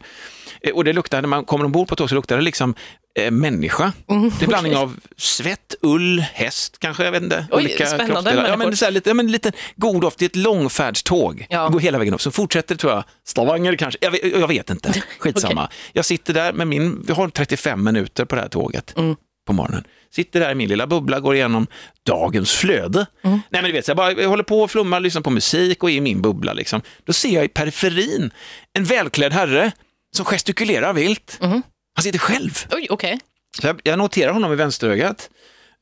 Eh, 0.62 0.74
Och 0.74 0.84
det 0.84 0.94
luktar, 0.94 1.22
när 1.22 1.28
man 1.30 1.46
kommer 1.46 1.66
ombord 1.66 1.88
på 1.88 1.96
tåg 1.96 2.10
så 2.10 2.16
luktar 2.16 2.36
det 2.38 2.42
liksom 2.44 2.76
eh, 3.20 3.32
människa. 3.32 3.94
Mm, 4.10 4.30
Det 4.30 4.36
är 4.40 4.44
en 4.44 4.48
blandning 4.50 4.76
av 4.76 5.00
svett, 5.18 5.76
ull, 5.82 6.20
häst 6.34 6.78
kanske, 6.80 7.04
jag 7.04 7.12
vet 7.12 7.24
inte. 7.24 7.46
Oj, 7.52 7.70
spännande 7.76 8.06
kroppsdelar. 8.14 8.50
Ja, 8.50 8.58
men 8.58 8.78
så 8.78 8.86
här, 8.86 8.92
lite, 8.92 9.10
ja, 9.10 9.14
men 9.14 9.32
lite 9.32 9.52
god 9.76 10.02
doft, 10.02 10.20
det 10.20 10.26
är 10.26 10.30
ett 10.30 10.36
långfärdståg. 10.36 11.46
Ja. 11.50 11.68
Går 11.68 11.80
hela 11.80 11.98
vägen 11.98 12.14
upp, 12.14 12.22
så 12.22 12.32
fortsätter 12.32 12.76
tror 12.76 12.94
jag 12.94 13.04
Stavanger 13.28 13.76
kanske, 13.76 13.98
jag 14.02 14.26
jag 14.42 14.48
vet 14.48 14.70
inte, 14.70 14.94
skitsamma. 15.20 15.70
Jag 15.94 16.06
sitter 16.06 16.34
där 16.34 16.54
med 16.54 16.68
min, 16.68 17.04
vi 17.08 17.14
har 17.14 17.30
35 17.30 17.84
minuter 17.84 18.26
på 18.26 18.36
det 18.36 18.42
här 18.42 18.50
tåget 18.50 18.94
Mm. 18.98 19.16
på 19.48 19.54
morgonen. 19.54 19.84
Sitter 20.16 20.40
där 20.40 20.52
i 20.52 20.56
min 20.56 20.70
lilla 20.70 20.88
bubbla, 20.88 21.20
går 21.20 21.36
igenom 21.36 21.68
dagens 22.06 22.52
flöde. 22.52 23.06
Mm. 23.24 23.40
Nej 23.50 23.62
men 23.62 23.64
du 23.64 23.72
vet, 23.72 23.88
jag, 23.88 23.98
bara, 23.98 24.12
jag 24.12 24.30
håller 24.30 24.44
på 24.44 24.62
och 24.62 24.72
flummar, 24.72 25.00
lyssnar 25.00 25.22
på 25.22 25.30
musik 25.30 25.84
och 25.84 25.90
är 25.90 25.94
i 25.94 26.02
min 26.02 26.22
bubbla. 26.22 26.54
Liksom. 26.54 26.82
Då 27.06 27.14
ser 27.14 27.30
jag 27.30 27.46
i 27.46 27.48
periferin 27.48 28.32
en 28.74 28.84
välklädd 28.84 29.34
herre 29.34 29.72
som 30.16 30.26
gestikulerar 30.26 30.94
vilt. 30.94 31.38
Mm. 31.42 31.62
Han 31.96 32.04
sitter 32.04 32.20
själv. 32.20 32.66
Oj, 32.72 32.88
okej. 32.90 33.20
Så 33.62 33.68
jag, 33.68 33.80
jag 33.84 33.98
noterar 34.00 34.32
honom 34.34 34.54
i 34.54 34.56
vänsterögat 34.56 35.30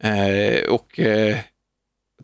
eh, 0.03 0.63
och 0.69 0.99
eh, 0.99 1.37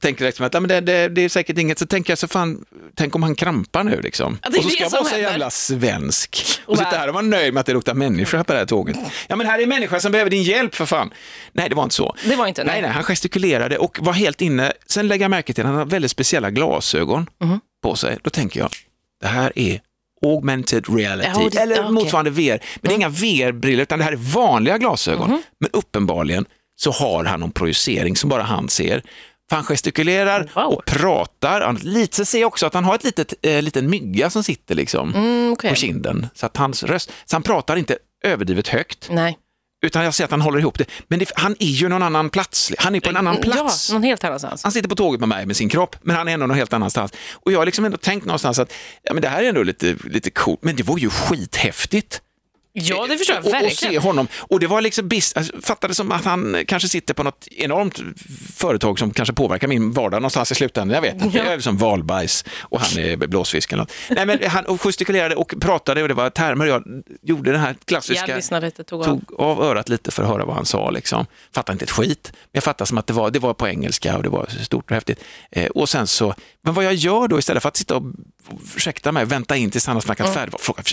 tänker 0.01 0.25
liksom 0.25 0.45
att 0.45 0.53
ja, 0.53 0.59
men 0.59 0.67
det, 0.69 0.81
det, 0.81 1.07
det 1.07 1.21
är 1.21 1.29
säkert 1.29 1.57
inget, 1.57 1.79
så 1.79 1.85
tänker 1.85 2.11
jag 2.11 2.17
så 2.17 2.27
fan, 2.27 2.65
tänk 2.95 3.15
om 3.15 3.23
han 3.23 3.35
krampar 3.35 3.83
nu 3.83 4.01
liksom. 4.01 4.39
Och 4.47 4.53
så 4.63 4.69
ska 4.69 4.83
jag 4.83 4.89
vara 4.89 5.03
så 5.03 5.17
jävla 5.17 5.49
svensk 5.49 6.45
och 6.65 6.71
Och 6.71 6.77
sitta 6.77 6.89
här 6.89 7.07
och 7.07 7.13
vara 7.13 7.25
nöjd 7.25 7.53
med 7.53 7.61
att 7.61 7.65
det 7.65 7.73
luktar 7.73 7.93
människor 7.93 8.43
på 8.43 8.53
det 8.53 8.59
här 8.59 8.65
tåget. 8.65 8.97
Ja 9.27 9.35
men 9.35 9.47
här 9.47 9.59
är 9.59 9.63
en 9.63 9.69
människa 9.69 9.99
som 9.99 10.11
behöver 10.11 10.31
din 10.31 10.43
hjälp 10.43 10.75
för 10.75 10.85
fan. 10.85 11.13
Nej 11.53 11.69
det 11.69 11.75
var 11.75 11.83
inte 11.83 11.95
så. 11.95 12.15
Det 12.25 12.35
var 12.35 12.47
inte, 12.47 12.63
Nej, 12.63 12.73
nej. 12.73 12.81
nej, 12.81 12.91
han 12.91 13.03
gestikulerade 13.03 13.77
och 13.77 13.97
var 14.01 14.13
helt 14.13 14.41
inne. 14.41 14.73
Sen 14.85 15.07
lägger 15.07 15.23
jag 15.23 15.29
märke 15.31 15.53
till 15.53 15.63
att 15.63 15.69
han 15.69 15.77
har 15.77 15.85
väldigt 15.85 16.11
speciella 16.11 16.49
glasögon 16.51 17.29
Mhm. 17.41 17.59
på 17.83 17.95
sig. 17.95 18.17
Då 18.23 18.29
tänker 18.29 18.59
jag, 18.59 18.69
det 19.21 19.27
här 19.27 19.51
är 19.55 19.81
augmented 20.21 20.95
reality, 20.97 21.29
Ja, 21.35 21.49
det- 21.51 21.57
eller 21.59 21.75
ja, 21.75 21.81
okej. 21.81 21.91
motsvarande 21.93 22.31
VR. 22.31 22.59
Men 22.81 22.81
det 22.81 22.89
är 22.89 22.95
inga 22.95 23.09
VR-brillor, 23.09 23.81
utan 23.81 23.99
det 23.99 24.05
här 24.05 24.11
är 24.11 24.15
vanliga 24.17 24.77
glasögon. 24.77 25.29
Mhm. 25.29 25.41
Men 25.59 25.69
uppenbarligen 25.73 26.45
så 26.75 26.91
har 26.91 27.23
han 27.25 27.39
någon 27.39 27.51
projicering 27.51 28.15
som 28.15 28.29
bara 28.29 28.43
han 28.43 28.69
ser. 28.69 29.03
För 29.49 29.55
han 29.55 29.65
gestikulerar 29.65 30.49
Wow. 30.55 30.63
och 30.73 30.85
pratar. 30.85 31.77
Lite 31.83 32.25
ser 32.25 32.39
jag 32.39 32.47
också 32.47 32.65
att 32.65 32.73
han 32.73 32.83
har 32.83 32.95
ett 32.95 33.03
litet, 33.03 33.33
eh, 33.41 33.61
liten 33.61 33.89
mygga 33.89 34.29
som 34.29 34.43
sitter 34.43 34.75
liksom 34.75 35.15
Mm, 35.15 35.53
okej. 35.53 35.69
på 35.69 35.75
kinden. 35.75 36.27
Så 36.35 36.45
att 36.45 36.57
hans 36.57 36.83
röst, 36.83 37.11
så 37.25 37.35
han 37.35 37.43
pratar 37.43 37.75
inte 37.75 37.97
överdrivet 38.25 38.67
högt. 38.67 39.07
Nej. 39.11 39.37
Utan 39.81 40.03
jag 40.03 40.13
ser 40.13 40.25
att 40.25 40.31
han 40.31 40.41
håller 40.41 40.59
ihop 40.59 40.77
det. 40.77 40.85
Men 41.07 41.19
det, 41.19 41.31
han 41.35 41.55
är 41.59 41.65
ju 41.67 41.89
någon 41.89 42.03
annan 42.03 42.29
plats. 42.29 42.71
Han 42.77 42.95
är 42.95 42.99
på 42.99 43.09
en 43.09 43.17
annan 43.17 43.37
plats. 43.37 43.89
Ja, 43.89 43.93
någon 43.93 44.03
helt 44.03 44.23
annanstans. 44.23 44.63
Han 44.63 44.71
sitter 44.71 44.89
på 44.89 44.95
tåget 44.95 45.19
med 45.19 45.29
mig 45.29 45.45
med 45.45 45.55
sin 45.57 45.69
kropp, 45.69 45.95
men 46.01 46.15
han 46.15 46.27
är 46.27 46.33
ändå 46.33 46.45
någon 46.47 46.57
helt 46.57 46.73
annanstans. 46.73 47.11
Och 47.33 47.51
jag 47.51 47.59
har 47.59 47.65
liksom 47.65 47.85
ändå 47.85 47.97
tänkt 47.97 48.25
någonstans 48.25 48.59
att 48.59 48.73
ja, 49.03 49.13
men 49.13 49.21
det 49.21 49.29
här 49.29 49.43
är 49.43 49.49
ändå 49.49 49.63
lite, 49.63 49.95
lite 50.03 50.29
coolt, 50.29 50.63
men 50.63 50.75
det 50.75 50.83
var 50.83 50.97
ju 50.97 51.09
skithäftigt. 51.09 52.21
Ja, 52.73 53.07
det 53.07 53.17
förstår 53.17 53.35
jag 53.35 53.41
och, 53.45 53.47
och 53.47 53.53
verkligen. 53.53 53.93
se 53.93 53.99
honom. 53.99 54.27
Och 54.37 54.59
det 54.59 54.67
var 54.67 54.81
liksom, 54.81 55.09
bis- 55.09 55.33
alltså, 55.37 55.61
fattade 55.61 55.93
som 55.93 56.11
att 56.11 56.25
han 56.25 56.57
kanske 56.67 56.89
sitter 56.89 57.13
på 57.13 57.23
något 57.23 57.47
enormt 57.51 57.99
företag 58.55 58.99
som 58.99 59.11
kanske 59.11 59.33
påverkar 59.33 59.67
min 59.67 59.91
vardag 59.91 60.21
någonstans 60.21 60.51
i 60.51 60.55
slutändan. 60.55 60.95
Jag 60.95 61.01
vet 61.01 61.21
inte, 61.21 61.37
jag 61.37 61.47
är 61.47 61.59
som 61.59 61.77
valbajs 61.77 62.45
och 62.59 62.79
han 62.81 62.99
är 63.03 63.17
blåsfisk 63.17 63.71
eller 63.71 63.83
något. 63.83 63.91
Nej, 64.09 64.25
men 64.25 64.49
han 64.49 64.65
och 64.65 64.81
gestikulerade 64.81 65.35
och 65.35 65.53
pratade 65.61 66.01
och 66.01 66.07
det 66.07 66.13
var 66.13 66.29
termer 66.29 66.65
och 66.65 66.71
jag 66.71 66.83
gjorde 67.21 67.51
den 67.51 67.61
här 67.61 67.75
klassiska 67.85 68.27
Jag 68.27 68.35
lyssnade 68.35 68.65
lite, 68.65 68.83
tog 68.83 69.01
av. 69.01 69.05
tog 69.05 69.39
av 69.39 69.61
örat 69.63 69.89
lite 69.89 70.11
för 70.11 70.23
att 70.23 70.29
höra 70.29 70.45
vad 70.45 70.55
han 70.55 70.65
sa. 70.65 70.89
Liksom. 70.89 71.25
Fattade 71.51 71.73
inte 71.73 71.85
ett 71.85 71.91
skit, 71.91 72.29
men 72.33 72.39
jag 72.51 72.63
fattade 72.63 72.87
som 72.87 72.97
att 72.97 73.07
det 73.07 73.13
var, 73.13 73.31
det 73.31 73.39
var 73.39 73.53
på 73.53 73.67
engelska 73.67 74.17
och 74.17 74.23
det 74.23 74.29
var 74.29 74.45
stort 74.63 74.91
och 74.91 74.95
häftigt. 74.95 75.19
Eh, 75.51 75.65
och 75.67 75.89
sen 75.89 76.07
så, 76.07 76.35
men 76.61 76.73
vad 76.73 76.85
jag 76.85 76.93
gör 76.93 77.27
då 77.27 77.39
istället 77.39 77.63
för 77.63 77.69
att 77.69 77.77
sitta 77.77 77.95
och, 77.95 78.03
ursäkta 78.75 79.11
mig, 79.11 79.25
vänta 79.25 79.55
in 79.57 79.71
tills 79.71 79.87
han 79.87 79.95
har 79.95 80.01
snackat 80.01 80.33
färdigt, 80.33 80.53
var 80.53 80.59
fråga, 80.59 80.83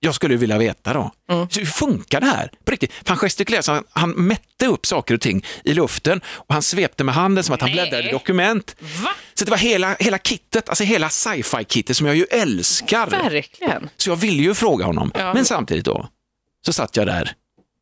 jag 0.00 0.14
skulle 0.14 0.36
vilja 0.36 0.58
veta 0.58 0.92
då, 0.92 1.10
så 1.50 1.58
hur 1.60 1.66
funkar 1.66 2.20
det 2.20 2.26
här? 2.26 2.50
På 2.64 2.70
riktigt, 2.70 2.92
han 3.08 3.16
gestikulerade 3.16 3.62
så 3.62 3.72
han, 3.72 3.84
han 3.90 4.10
mätte 4.10 4.66
upp 4.66 4.86
saker 4.86 5.14
och 5.14 5.20
ting 5.20 5.44
i 5.64 5.74
luften 5.74 6.20
och 6.26 6.54
han 6.54 6.62
svepte 6.62 7.04
med 7.04 7.14
handen 7.14 7.44
som 7.44 7.54
att 7.54 7.60
han 7.60 7.70
Nej. 7.70 7.74
bläddrade 7.74 8.08
i 8.08 8.12
dokument. 8.12 8.76
Va? 9.04 9.10
Så 9.34 9.44
det 9.44 9.50
var 9.50 9.58
hela, 9.58 9.96
hela 10.00 10.18
kittet, 10.18 10.68
alltså 10.68 10.84
hela 10.84 11.08
sci-fi-kittet 11.08 11.96
som 11.96 12.06
jag 12.06 12.16
ju 12.16 12.24
älskar. 12.30 13.06
Verkligen. 13.10 13.90
Så 13.96 14.10
jag 14.10 14.16
ville 14.16 14.42
ju 14.42 14.54
fråga 14.54 14.84
honom, 14.84 15.12
Ja. 15.14 15.34
men 15.34 15.44
samtidigt 15.44 15.84
då, 15.84 16.08
så 16.66 16.72
satt 16.72 16.96
jag 16.96 17.06
där 17.06 17.32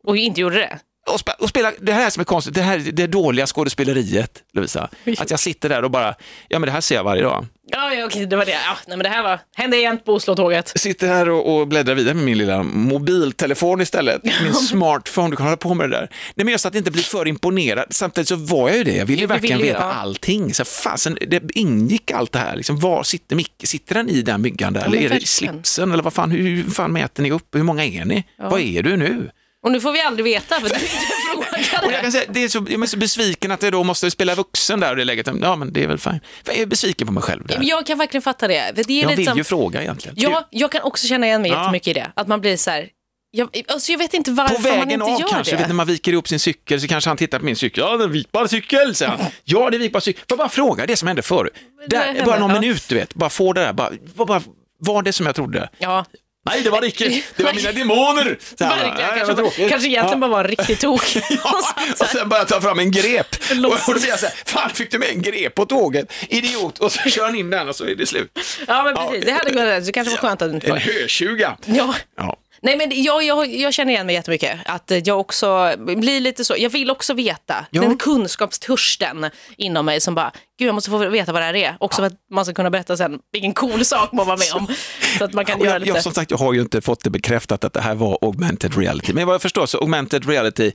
Och 0.06 0.16
inte 0.16 0.40
gjorde 0.40 0.56
det. 0.56 0.78
Och, 1.12 1.20
spe, 1.20 1.32
och 1.38 1.48
spela, 1.48 1.72
det 1.80 1.92
här 1.92 2.10
som 2.10 2.20
är 2.20 2.24
konstigt, 2.24 2.54
det 2.54 2.62
här 2.62 2.78
det 2.78 3.06
dåliga 3.06 3.46
skådespeleriet, 3.46 4.42
Lovisa. 4.52 4.88
Att 5.18 5.30
jag 5.30 5.40
sitter 5.40 5.68
där 5.68 5.84
och 5.84 5.90
bara, 5.90 6.14
ja 6.48 6.58
men 6.58 6.66
det 6.66 6.72
här 6.72 6.80
ser 6.80 6.94
jag 6.94 7.04
varje 7.04 7.22
dag. 7.22 7.46
Ja, 7.70 7.94
ja 7.94 8.06
okej, 8.06 8.26
det 8.26 8.36
var 8.36 8.44
det. 8.44 8.50
Ja, 8.50 8.76
nej, 8.86 8.96
men 8.96 9.04
det 9.04 9.08
här 9.08 9.22
var, 9.22 9.40
hände 9.56 9.76
igen 9.76 9.98
på 10.04 10.14
Oslotåget. 10.14 10.72
Sitter 10.76 11.08
här 11.08 11.28
och, 11.28 11.56
och 11.56 11.68
bläddrar 11.68 11.94
vidare 11.94 12.14
med 12.14 12.24
min 12.24 12.38
lilla 12.38 12.62
mobiltelefon 12.62 13.80
istället, 13.80 14.24
min 14.42 14.54
smartphone, 14.54 15.30
du 15.30 15.36
kan 15.36 15.46
hålla 15.46 15.56
på 15.56 15.74
med 15.74 15.90
det 15.90 15.96
där. 15.96 16.08
Nej 16.34 16.44
men 16.44 16.48
just 16.48 16.66
att 16.66 16.74
inte 16.74 16.90
bli 16.90 17.02
för 17.02 17.28
imponerad, 17.28 17.86
samtidigt 17.90 18.28
så 18.28 18.36
var 18.36 18.68
jag 18.68 18.78
ju 18.78 18.84
det, 18.84 18.96
jag 18.96 19.06
ville 19.06 19.20
ju 19.20 19.26
verkligen 19.26 19.58
ville 19.58 19.72
veta 19.72 19.84
ja. 19.84 19.92
allting. 19.92 20.54
Så 20.54 20.64
fasen, 20.64 21.18
det 21.26 21.42
ingick 21.54 22.10
allt 22.10 22.32
det 22.32 22.38
här, 22.38 22.56
liksom, 22.56 22.78
var 22.78 23.02
sitter 23.02 23.36
Micke, 23.36 23.62
sitter 23.64 23.94
den 23.94 24.08
i 24.08 24.22
den 24.22 24.42
myggan 24.42 24.72
där, 24.72 24.80
Ja, 24.80 24.86
eller 24.86 24.98
är 24.98 25.08
det 25.08 25.16
i 25.16 25.26
slipsen, 25.26 25.92
eller 25.92 26.02
vad 26.02 26.12
fan, 26.12 26.30
hur, 26.30 26.70
fan 26.70 26.92
mäter 26.92 27.22
ni 27.22 27.30
upp, 27.30 27.54
hur 27.54 27.62
många 27.62 27.84
är 27.84 28.04
ni, 28.04 28.24
vad 28.36 28.60
är 28.60 28.82
du 28.82 28.96
nu? 28.96 29.30
Och 29.64 29.72
nu 29.72 29.80
får 29.80 29.92
vi 29.92 30.00
aldrig 30.00 30.24
veta, 30.24 30.54
för 30.60 30.68
du 30.68 30.74
inte 30.74 30.86
Och 31.36 31.44
jag 31.58 31.64
frågade. 31.64 32.02
kan 32.02 32.12
säga, 32.12 32.24
det 32.28 32.44
är 32.44 32.48
så, 32.48 32.66
jag 32.70 32.82
är 32.82 32.86
så 32.86 32.96
besviken 32.96 33.50
att 33.52 33.62
jag 33.62 33.72
då 33.72 33.84
måste 33.84 34.10
spela 34.10 34.34
vuxen 34.34 34.80
där 34.80 34.90
och 34.90 34.96
det 34.96 35.04
läget. 35.04 35.28
Ja, 35.42 35.56
men 35.56 35.72
det 35.72 35.82
är 35.82 35.86
väl 35.86 35.98
fine. 35.98 36.20
Jag 36.44 36.56
är 36.56 36.66
besviken 36.66 37.06
på 37.06 37.12
mig 37.12 37.22
själv 37.22 37.46
där. 37.46 37.58
Jag 37.62 37.86
kan 37.86 37.98
verkligen 37.98 38.22
fatta 38.22 38.48
det. 38.48 38.72
Det 38.74 38.92
är 38.92 39.02
Jag 39.02 39.16
vill 39.16 39.26
som, 39.26 39.38
ju 39.38 39.44
fråga 39.44 39.82
egentligen. 39.82 40.16
ja, 40.20 40.48
jag 40.50 40.72
kan 40.72 40.82
också 40.82 41.06
känna 41.06 41.26
igen 41.26 41.42
mig 41.42 41.50
Ja. 41.50 41.60
jättemycket 41.62 41.88
i 41.88 41.92
det. 41.92 42.12
Att 42.16 42.28
man 42.28 42.40
blir 42.40 42.56
så 42.56 42.70
här, 42.70 42.88
jag, 43.30 43.62
alltså 43.68 43.92
jag 43.92 43.98
vet 43.98 44.14
inte 44.14 44.30
varför 44.30 44.54
På 44.54 44.60
man 44.60 44.70
vägen 44.70 44.90
inte 44.92 45.04
av 45.04 45.20
gör 45.20 45.28
kanske, 45.28 45.52
det. 45.52 45.56
vet, 45.58 45.68
när 45.68 45.74
man 45.74 45.86
viker 45.86 46.12
ihop 46.12 46.28
sin 46.28 46.38
cykel 46.40 46.80
så 46.80 46.88
kanske 46.88 47.10
han 47.10 47.16
tittar 47.16 47.38
på 47.38 47.44
min 47.44 47.56
cykel. 47.56 47.84
Ja, 47.86 47.96
det 47.96 48.02
är 48.04 48.06
en 48.06 48.12
vikbar 48.12 48.46
cykel, 48.46 48.94
säger 48.94 49.12
han. 49.12 49.20
Ja, 49.44 49.70
det 49.70 49.76
är 49.76 49.78
vikbar 49.78 50.00
cykel. 50.00 50.24
Får 50.28 50.36
bara 50.36 50.48
fråga 50.48 50.86
det 50.86 50.96
som 50.96 51.08
hände 51.08 51.22
förr? 51.22 51.50
Där, 51.86 52.24
bara 52.24 52.38
någon 52.38 52.50
ja. 52.54 52.60
minut, 52.60 52.88
du 52.88 52.94
vet. 52.94 53.14
Bara 53.14 53.30
få 53.30 53.52
det 53.52 53.60
där. 53.60 53.72
Bara, 53.72 53.90
bara, 54.14 54.42
var 54.78 55.02
det 55.02 55.12
som 55.12 55.26
jag 55.26 55.34
trodde? 55.34 55.68
Ja, 55.78 56.04
Nej, 56.46 56.60
det 56.62 56.70
var 56.70 56.80
det 56.80 56.86
icke. 56.86 57.22
Det 57.36 57.42
var 57.42 57.52
mina 57.54 57.72
demoner. 57.72 58.38
Så 58.58 58.64
här, 58.64 58.76
verkligen. 58.84 59.10
nej, 59.10 59.24
kanske, 59.26 59.68
kanske 59.68 59.88
egentligen 59.88 60.20
bara 60.20 60.30
var 60.30 60.40
en 60.44 60.50
riktig 60.50 60.80
tok. 60.80 61.16
Ja, 61.44 61.74
och 62.00 62.06
sen 62.06 62.28
bara 62.28 62.44
ta 62.44 62.60
fram 62.60 62.78
en 62.78 62.90
grep. 62.90 63.26
Och, 63.50 63.78
då 63.86 63.92
blir 64.00 64.08
jag 64.08 64.20
så 64.20 64.26
här, 64.26 64.34
fan 64.46 64.70
fick 64.70 64.90
du 64.90 64.98
med 64.98 65.08
en 65.08 65.22
grep 65.22 65.54
på 65.54 65.66
tåget? 65.66 66.12
Idiot. 66.28 66.78
Och 66.78 66.92
så 66.92 67.10
kör 67.10 67.24
han 67.24 67.34
in 67.36 67.50
den 67.50 67.68
och 67.68 67.76
så 67.76 67.84
är 67.84 67.94
det 67.94 68.06
slut. 68.06 68.38
Ja, 68.66 68.82
men 68.82 68.94
precis. 68.94 69.24
Det 69.24 69.32
hade 69.32 69.50
kunnat, 69.50 69.86
det 69.86 69.92
kanske 69.92 70.10
var 70.10 70.18
skönt 70.18 70.42
att 70.42 70.50
det 70.50 70.54
inte 70.54 70.66
En 70.66 70.72
var. 70.72 70.78
hötjuga. 70.80 71.56
Ja. 71.66 71.94
Ja. 72.16 72.36
Nej 72.62 72.76
men 72.76 73.02
jag, 73.02 73.22
jag, 73.22 73.54
jag 73.54 73.74
känner 73.74 73.92
igen 73.92 74.06
mig 74.06 74.14
jättemycket. 74.14 74.58
Att 74.64 74.92
jag 75.04 75.20
också 75.20 75.74
blir 75.78 76.20
lite 76.20 76.44
så, 76.44 76.54
jag 76.58 76.70
vill 76.70 76.90
också 76.90 77.14
veta. 77.14 77.66
Ja. 77.70 77.80
Den 77.82 77.96
kunskapstörsten 77.96 79.30
inom 79.56 79.86
mig 79.86 80.00
som 80.00 80.14
bara, 80.14 80.32
gud 80.58 80.68
jag 80.68 80.74
måste 80.74 80.90
få 80.90 80.98
veta 80.98 81.32
vad 81.32 81.42
det 81.42 81.46
här 81.46 81.54
är. 81.54 81.76
Också 81.80 82.02
för 82.02 82.06
att 82.06 82.14
man 82.30 82.44
ska 82.44 82.54
kunna 82.54 82.70
berätta 82.70 82.96
sen 82.96 83.18
vilken 83.32 83.54
cool 83.54 83.84
sak 83.84 84.12
man 84.12 84.26
var 84.26 84.36
med 84.36 84.62
om. 84.62 84.74
Så 85.18 85.24
att 85.24 85.32
man 85.32 85.44
kan 85.44 85.60
Och 85.60 85.66
göra 85.66 85.74
jag, 85.74 85.80
lite. 85.80 85.92
jag, 85.92 86.02
som 86.02 86.12
sagt, 86.12 86.30
jag 86.30 86.38
har 86.38 86.52
ju 86.52 86.60
inte 86.60 86.80
fått 86.80 87.04
det 87.04 87.10
bekräftat 87.10 87.64
att 87.64 87.72
det 87.72 87.80
här 87.80 87.94
var 87.94 88.18
augmented 88.22 88.76
reality. 88.78 89.12
Men 89.12 89.26
vad 89.26 89.34
jag 89.34 89.42
förstår 89.42 89.66
så 89.66 89.78
augmented 89.78 90.28
reality 90.28 90.72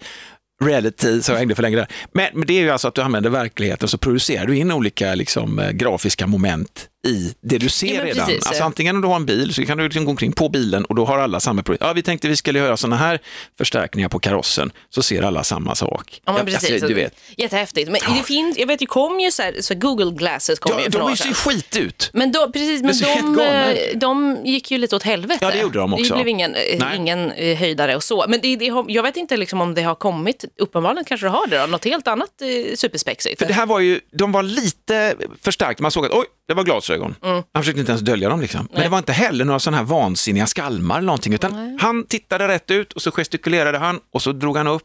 reality, 0.64 1.22
så 1.22 1.32
jag 1.32 1.38
hängde 1.38 1.56
för 1.56 1.62
länge 1.62 1.76
där. 1.78 1.88
Men, 2.12 2.28
men 2.34 2.48
det 2.48 2.54
är 2.54 2.62
ju 2.62 2.70
alltså 2.70 2.88
att 2.88 2.96
du 2.96 3.02
använder 3.02 3.30
verkligheten 3.30 3.88
så 3.88 3.98
producerar 3.98 4.46
du 4.46 4.58
in 4.58 4.72
olika 4.72 5.16
liksom, 5.16 5.60
eh, 5.60 5.72
grafiska 5.72 6.28
moment 6.28 6.90
i 7.08 7.34
det 7.42 7.58
du 7.58 7.70
ser 7.70 7.96
Ja, 7.96 8.04
redan. 8.06 8.26
precis. 8.28 8.48
Alltså, 8.48 8.64
antingen 8.64 8.96
om 8.96 9.02
du 9.02 9.08
har 9.08 9.16
en 9.16 9.26
bil 9.26 9.54
så 9.54 9.66
kan 9.66 9.78
du 9.78 9.84
liksom 9.84 10.06
gå 10.06 10.12
omkring 10.12 10.32
på 10.34 10.50
bilen 10.50 10.86
och 10.86 10.96
då 10.96 11.06
har 11.06 11.18
alla 11.20 11.40
samma 11.40 11.64
problem. 11.64 11.88
Ja, 11.88 11.94
vi 11.94 12.02
tänkte 12.04 12.28
vi 12.28 12.36
skulle 12.36 12.60
göra 12.60 12.78
sådana 12.78 12.96
här 12.96 13.20
förstärkningar 13.58 14.10
på 14.10 14.20
karossen 14.20 14.72
så 14.90 15.04
ser 15.04 15.22
alla 15.24 15.44
samma 15.44 15.76
sak. 15.76 16.22
Ja, 16.26 16.32
men 16.32 16.36
Jag- 16.38 16.46
precis. 16.46 16.72
Alltså, 16.72 16.88
du 16.88 16.94
vet. 16.94 17.14
Jättehäftigt. 17.38 17.92
Men 17.92 18.02
det 18.18 18.24
finns, 18.24 18.58
jag 18.58 18.68
vet, 18.68 18.80
det 18.80 18.86
kom 18.86 19.20
ju 19.20 19.32
så, 19.32 19.42
här, 19.42 19.56
så 19.60 19.76
Google 19.76 20.12
Glasses 20.12 20.60
kom 20.60 20.72
Ja, 20.78 20.86
ju 20.86 20.92
för 20.92 21.00
de 21.00 21.18
ser 21.18 21.28
ju 21.28 21.34
skit 21.34 21.78
ut. 21.78 22.10
Men 22.14 22.32
då, 22.32 22.52
precis, 22.52 22.82
men 22.82 23.36
de, 23.36 23.40
eh, 23.44 23.98
de 23.98 24.38
gick 24.46 24.72
ju 24.72 24.78
lite 24.78 24.96
åt 24.96 25.04
helvete. 25.04 25.40
Ja, 25.46 25.52
det 25.52 25.60
gjorde 25.60 25.80
de 25.80 25.94
också. 25.94 26.06
Det 26.06 26.16
blev 26.16 26.28
ingen, 26.28 26.56
eh, 26.56 26.62
Nej. 26.80 26.98
ingen 26.98 27.32
eh, 27.32 27.58
höjdare 27.58 27.96
och 27.96 28.04
så. 28.04 28.26
Men 28.28 28.40
det, 28.42 28.56
det, 28.56 28.66
jag 28.88 29.04
vet 29.04 29.18
inte 29.18 29.38
liksom 29.38 29.62
om 29.62 29.74
det 29.74 29.82
har 29.82 29.96
kommit, 29.96 30.46
uppenbarligen 30.60 31.06
kanske 31.06 31.26
det 31.28 31.32
har 31.32 31.48
det 31.48 31.58
då, 31.62 31.66
något 31.68 31.86
helt 31.86 32.08
annat 32.08 32.30
eh, 32.42 32.76
superspexigt. 32.76 33.40
För 33.40 33.46
det 33.48 33.54
här 33.54 33.66
var 33.66 33.80
ju, 33.80 34.00
de 34.12 34.32
var 34.32 34.44
lite 34.44 35.16
förstärkt. 35.42 35.80
Man 35.80 35.92
såg 35.92 36.06
att 36.06 36.12
oj, 36.12 36.26
det 36.48 36.54
var 36.54 36.64
glasögon. 36.64 37.16
Han 37.22 37.44
försökte 37.64 37.80
inte 37.80 37.92
ens 37.92 38.02
dölja 38.02 38.30
dem. 38.30 38.42
Liksom. 38.42 38.68
Men 38.72 38.82
det 38.82 38.90
var 38.90 38.98
inte 38.98 39.14
heller 39.14 39.46
några 39.46 39.60
sådana 39.60 39.78
här 39.78 39.84
vansinniga 39.84 40.48
skalmar 40.48 40.98
eller 40.98 41.06
någonting, 41.06 41.34
utan 41.34 41.78
han 41.82 42.06
tittade 42.08 42.48
rätt 42.48 42.72
ut 42.72 42.94
och 42.94 43.02
så 43.02 43.12
gestikulerade 43.12 43.78
han 43.78 44.00
och 44.14 44.22
så 44.22 44.32
drog 44.32 44.58
han 44.58 44.68
upp. 44.68 44.84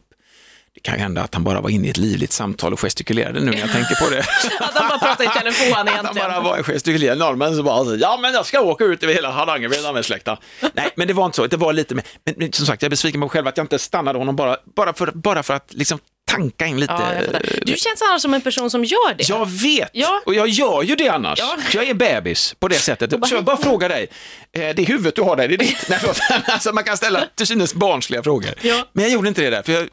Det 0.73 0.79
kan 0.79 0.93
ju 0.95 0.99
hända 1.01 1.21
att 1.21 1.33
han 1.33 1.43
bara 1.43 1.61
var 1.61 1.69
inne 1.69 1.87
i 1.87 1.89
ett 1.89 1.97
livligt 1.97 2.31
samtal 2.31 2.73
och 2.73 2.79
gestikulerade 2.79 3.39
nu 3.39 3.51
när 3.51 3.59
jag 3.59 3.71
tänker 3.71 3.95
på 3.95 4.09
det. 4.09 4.19
Att 4.59 4.73
han 4.73 4.89
bara 4.89 4.99
pratar 4.99 5.23
i 5.23 5.27
telefon 5.39 5.71
Att 5.71 5.77
han 5.77 5.87
egentligen. 5.87 6.29
bara 6.29 6.39
var 6.41 6.57
en 6.57 6.63
gestikulerande 6.63 7.25
norrman 7.25 7.55
som 7.55 7.65
bara, 7.65 7.95
ja 7.95 8.17
men 8.21 8.33
jag 8.33 8.45
ska 8.45 8.61
åka 8.61 8.83
ut 8.83 9.03
över 9.03 9.13
hela 9.13 9.31
Hardangervidda 9.31 9.93
med 9.93 10.05
släkten. 10.05 10.37
Nej, 10.73 10.89
men 10.95 11.07
det 11.07 11.13
var 11.13 11.25
inte 11.25 11.35
så, 11.35 11.47
det 11.47 11.57
var 11.57 11.73
lite 11.73 11.95
men, 11.95 12.03
men 12.37 12.51
som 12.53 12.65
sagt 12.65 12.81
jag 12.81 12.87
är 12.87 12.89
besviken 12.89 13.21
på 13.21 13.25
mig 13.25 13.29
själv 13.29 13.47
att 13.47 13.57
jag 13.57 13.63
inte 13.63 13.79
stannade 13.79 14.19
honom 14.19 14.35
bara, 14.35 14.57
bara, 14.75 14.93
för, 14.93 15.11
bara 15.11 15.43
för 15.43 15.53
att 15.53 15.73
liksom 15.73 15.99
tanka 16.29 16.65
in 16.65 16.79
lite. 16.79 16.93
Ja, 16.93 17.13
jag 17.15 17.25
fattar. 17.25 17.41
du 17.61 17.75
känns 17.77 18.01
annars 18.01 18.21
som 18.21 18.33
en 18.33 18.41
person 18.41 18.69
som 18.69 18.83
gör 18.85 19.13
det. 19.17 19.29
Jag 19.29 19.49
vet, 19.49 19.89
Ja. 19.93 20.21
och 20.25 20.33
jag 20.35 20.47
gör 20.47 20.83
ju 20.83 20.95
det 20.95 21.09
annars. 21.09 21.39
Ja. 21.39 21.57
Jag 21.73 21.89
är 21.89 21.93
bebis 21.93 22.55
på 22.59 22.67
det 22.67 22.75
sättet. 22.79 23.11
Så 23.27 23.35
jag 23.35 23.43
bara 23.43 23.57
frågar 23.57 23.89
dig, 23.89 24.07
eh, 24.51 24.69
det 24.75 24.83
huvudet 24.83 25.15
du 25.15 25.21
har 25.21 25.35
där, 25.35 25.47
det 25.47 25.53
är 25.55 25.57
ditt? 25.57 25.89
Nej, 25.89 25.99
alltså, 26.45 26.71
man 26.73 26.83
kan 26.83 26.97
ställa 26.97 27.23
till 27.35 27.47
synes 27.47 27.73
barnsliga 27.73 28.23
frågor. 28.23 28.51
Ja. 28.61 28.87
Men 28.93 29.03
jag 29.03 29.13
gjorde 29.13 29.27
inte 29.27 29.41
det 29.41 29.49
där. 29.49 29.61
För 29.63 29.71
jag, 29.73 29.89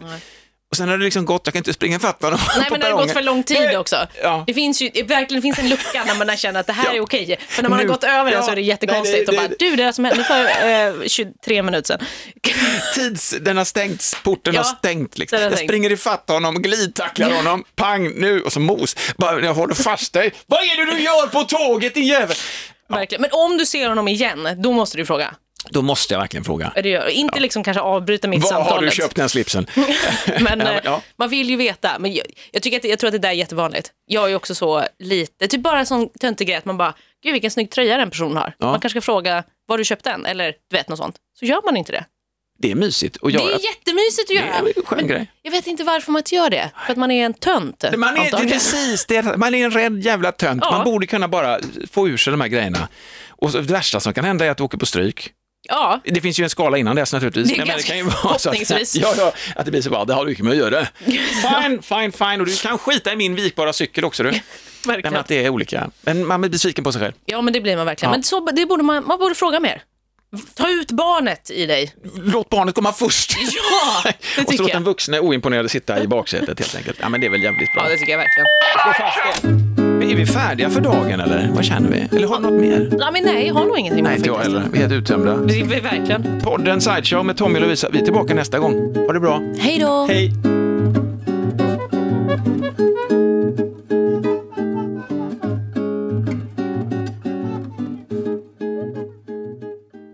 och 0.71 0.77
sen 0.77 0.89
har 0.89 0.99
det 0.99 1.05
liksom 1.05 1.25
gått, 1.25 1.43
jag 1.45 1.53
kan 1.55 1.61
inte 1.61 1.73
springa 1.73 1.97
ifatt 1.97 2.23
honom 2.23 2.39
Nej, 2.59 2.67
men 2.71 2.81
det 2.81 2.87
har 2.87 2.93
gått 3.03 3.13
för 3.13 3.23
lång 3.23 3.43
tid 3.43 3.77
också. 3.77 4.07
Ja. 4.23 4.45
Det 4.47 4.55
finns 4.55 4.83
ju 4.83 4.91
det 4.95 5.03
verkligen 5.03 5.43
finns 5.43 5.59
en 5.59 5.69
lucka 5.69 6.05
när 6.07 6.15
man 6.27 6.37
känner 6.37 6.61
att 6.61 6.67
det 6.67 6.73
här 6.73 6.85
Ja. 6.87 6.93
är 6.95 7.01
okej. 7.01 7.37
För 7.49 7.63
när 7.63 7.71
man 7.71 7.79
Nu- 7.79 7.85
har 7.85 7.89
gått 7.89 8.05
över 8.05 8.31
det 8.31 8.37
ja. 8.37 8.43
så 8.43 8.51
är 8.51 8.57
det 8.57 8.63
jättekonstigt. 8.63 9.17
Nej, 9.17 9.25
det- 9.27 9.31
och 9.33 9.37
bara, 9.37 9.49
det- 9.49 9.57
du, 9.59 9.77
det 9.77 9.85
där 9.85 9.93
som 9.93 10.05
hände 10.05 10.25
för 10.25 10.45
eh, 11.03 11.07
23 11.07 11.63
minuter 11.63 11.87
sedan. 11.99 12.07
Tids, 12.95 13.35
den 13.41 13.57
har 13.57 13.65
stängts, 13.65 14.17
porten 14.25 14.55
Ja, 14.55 14.61
har 14.61 14.65
stängt. 14.65 15.19
Liksom. 15.19 15.37
den 15.37 15.43
har 15.45 15.51
Jag 15.51 15.59
stängt. 15.59 15.71
springer 15.71 15.93
ifatt 15.93 16.29
honom, 16.29 16.63
glidtacklar 16.63 17.31
honom, 17.31 17.65
pang 17.77 18.11
nu 18.21 18.41
och 18.43 18.53
så 18.53 18.61
mos. 18.61 18.97
Bara, 19.17 19.41
jag 19.41 19.55
håller 19.55 19.75
fast 19.75 20.13
dig. 20.13 20.33
Vad 20.47 20.61
är 20.61 20.87
det 20.87 20.93
du 20.97 21.03
gör 21.03 21.27
på 21.27 21.43
tåget 21.43 21.95
din 21.95 22.07
jävel? 22.07 22.37
Verkligen. 22.89 23.23
Men 23.23 23.31
om 23.33 23.59
du 23.59 23.67
ser 23.67 23.89
honom 23.89 24.09
igen, 24.09 24.49
då 24.63 24.73
måste 24.73 24.97
du 24.97 25.07
fråga. 25.07 25.35
Då 25.71 25.83
måste 25.83 26.15
jag 26.15 26.21
verkligen 26.21 26.45
fråga. 26.45 26.73
Gör. 26.85 27.09
Inte 27.09 27.41
liksom 27.41 27.65
kanske 27.65 27.81
avbryta 27.81 28.29
mitt 28.29 28.43
Var 28.43 28.49
samtal. 28.51 28.73
har 28.73 28.83
du 28.83 28.91
köpt 28.91 29.17
den 29.17 29.29
slipsen? 29.29 29.67
Men 30.41 30.61
Ja, 30.67 30.73
eh, 30.73 30.81
ja. 30.85 31.03
man 31.17 31.29
vill 31.29 31.51
ju 31.51 31.57
veta. 31.57 31.99
Men 31.99 32.15
jag, 32.15 32.27
jag, 32.53 32.63
tycker 32.63 32.77
att, 32.77 32.85
jag 32.85 32.99
tror 32.99 33.09
att 33.09 33.13
det 33.13 33.19
där 33.19 33.29
är 33.29 33.33
jättevanligt. 33.33 33.91
Jag 34.07 34.31
är 34.31 34.35
också 34.35 34.55
så 34.55 34.85
lite, 34.99 35.49
typ 35.49 35.63
bara 35.63 35.79
en 35.79 35.87
sån 35.87 36.09
töntig 36.21 36.47
grej 36.49 36.57
att 36.57 36.65
man 36.65 36.77
bara, 36.77 36.95
gud 37.23 37.33
vilken 37.33 37.51
snygg 37.51 37.71
tröja 37.71 37.97
den 37.97 38.11
personen 38.11 38.37
har. 38.37 38.55
Ja. 38.59 38.67
Man 38.67 38.81
kanske 38.81 39.01
ska 39.01 39.05
fråga, 39.13 39.45
var 39.69 39.79
du 39.79 39.85
köpt 39.85 40.05
den? 40.05 40.27
Eller 40.27 40.47
du 40.71 40.77
vet 40.77 40.89
något 40.89 40.99
sånt. 40.99 41.17
Så 41.39 41.45
gör 41.47 41.61
man 41.65 41.77
inte 41.77 41.93
det. 41.93 42.05
Det 42.59 42.71
är 42.71 42.75
mysigt 42.75 43.17
att 43.23 43.33
göra. 43.33 43.45
Det 43.45 43.53
är 43.53 43.59
jättemysigt 43.65 44.21
att 44.21 44.29
Det 44.29 44.35
göra. 44.35 44.55
är 44.71 44.79
en 44.79 44.85
skön 44.85 45.07
grej. 45.09 45.33
Jag 45.43 45.51
vet 45.51 45.67
inte 45.67 45.85
varför 45.85 46.13
man 46.13 46.21
inte 46.21 46.35
gör 46.35 46.51
det. 46.51 46.71
För 46.87 46.93
att 46.93 46.99
man 46.99 47.11
är 47.11 47.25
en 47.27 47.35
tönt. 47.35 47.85
Man 47.97 48.17
är, 48.17 48.31
det 48.31 48.37
är 48.37 48.49
precis 48.49 49.07
det, 49.07 49.37
man 49.37 49.55
är 49.55 49.65
en 49.65 49.71
rädd 49.71 50.03
jävla 50.05 50.33
tönt. 50.33 50.63
Ja. 50.65 50.71
Man 50.71 50.85
borde 50.85 51.07
kunna 51.07 51.29
bara 51.29 51.59
få 51.91 52.09
ur 52.09 52.17
sig 52.17 52.31
de 52.31 52.41
här 52.41 52.49
grejerna. 52.49 52.89
Och 53.29 53.51
så, 53.51 53.59
det 53.59 53.73
värsta 53.73 54.01
som 54.01 54.15
kan 54.15 54.25
hända 54.25 54.45
är 54.47 54.51
att 54.51 54.57
du 54.57 54.63
åker 54.65 54.79
på 54.79 54.87
stryk. 54.87 55.31
Ja, 55.69 56.01
Det 56.05 56.21
finns 56.21 56.41
ju 56.41 56.45
en 56.45 56.51
skala 56.51 56.79
innan 56.79 56.97
dess 56.97 57.13
naturligtvis. 57.13 57.49
Det 57.51 57.57
Men 57.59 57.67
ganska 57.67 57.89
kan 57.89 57.99
ju 57.99 58.05
vara 58.05 58.39
så 58.39 58.51
att, 58.51 58.95
ja, 58.95 59.15
ja, 59.19 59.33
att 59.57 59.65
det 59.65 59.71
blir 59.71 59.83
så 59.83 59.91
bara, 59.91 60.05
det 60.05 60.15
har 60.15 60.25
du 60.25 60.29
mycket 60.31 60.45
med 60.45 60.53
att 60.53 60.59
göra. 60.59 60.87
Fine, 61.05 61.83
fine, 61.83 62.13
fine. 62.13 62.41
Och 62.41 62.47
du 62.47 62.57
kan 62.57 62.79
skita 62.79 63.13
i 63.13 63.17
min 63.17 63.35
vikbara 63.35 63.73
cykel 63.73 64.05
också 64.05 64.23
du. 64.23 64.31
Nej, 64.31 64.43
men 64.87 64.95
verkligen. 64.95 65.17
att 65.17 65.29
det 65.29 65.45
är 65.45 65.49
olika. 65.49 65.91
Men 66.01 66.27
man 66.27 66.41
blir 66.41 66.51
besviken 66.51 66.85
på 66.85 66.93
sig 66.93 67.01
själv. 67.01 67.13
Ja, 67.25 67.43
men 67.43 67.53
det 67.53 67.61
blir 67.61 67.77
man 67.77 67.87
verkligen. 67.87 68.11
Ja. 68.13 68.17
Men 68.17 68.23
så, 68.23 68.51
det 68.53 68.67
borde 68.67 68.83
man, 68.83 69.07
man 69.07 69.19
borde 69.19 69.35
fråga 69.35 69.61
mer. 69.61 69.83
Ta 70.55 70.69
ut 70.71 70.91
barnet 70.91 71.51
i 71.51 71.67
dig. 71.67 71.95
Låt 72.25 72.49
barnet 72.49 72.75
komma 72.75 72.93
först. 72.93 73.37
Ja, 73.39 74.03
det 74.05 74.11
och 74.11 74.35
så 74.37 74.45
tycker 74.45 74.63
låt 74.63 74.73
den 74.73 74.83
jag. 74.83 74.87
vuxna 74.87 75.21
oimponerade 75.21 75.69
sitta 75.69 76.03
i 76.03 76.07
baksätet 76.07 76.59
helt 76.59 76.75
enkelt. 76.77 76.99
Ja, 77.01 77.09
men 77.09 77.21
det 77.21 77.27
är 77.27 77.31
väl 77.31 77.43
jävligt 77.43 77.73
bra. 77.73 77.83
Ja, 77.85 77.91
det 77.91 77.97
tycker 77.97 78.13
jag 78.13 78.19
verkligen. 78.19 78.47
Slå 78.83 78.93
fast 78.93 79.43
det. 79.77 79.86
Är 80.13 80.17
vi 80.17 80.27
färdiga 80.27 80.71
för 80.71 80.81
dagen 80.81 81.21
eller 81.21 81.51
vad 81.55 81.65
känner 81.65 81.91
vi? 81.91 82.17
Eller 82.17 82.29
har 82.29 82.37
du 82.37 82.43
något 82.43 82.61
mer? 82.61 82.89
Ja, 83.01 83.11
men 83.13 83.23
nej, 83.25 83.47
jag 83.47 83.55
har 83.55 83.65
nog 83.65 83.79
ingenting 83.79 84.05
Nej, 84.05 84.11
mer 84.13 84.17
inte 84.17 84.29
jag 84.29 84.39
heller. 84.39 84.63
Vi 84.73 84.77
är 84.79 84.83
helt 84.83 84.93
uttömda. 84.93 85.37
Det 85.37 85.61
är 85.61 85.81
verkligen. 85.81 86.41
Podden 86.45 86.81
Sideshow 86.81 87.25
med 87.25 87.37
Tommy 87.37 87.57
och 87.59 87.63
Lovisa. 87.63 87.89
Vi 87.93 87.99
är 88.01 88.05
tillbaka 88.05 88.35
nästa 88.35 88.59
gång. 88.59 88.95
Ha 89.07 89.13
det 89.13 89.21
bra. 89.21 89.43
Hej 89.59 89.79
då! 89.79 90.07
Hej! 90.09 90.33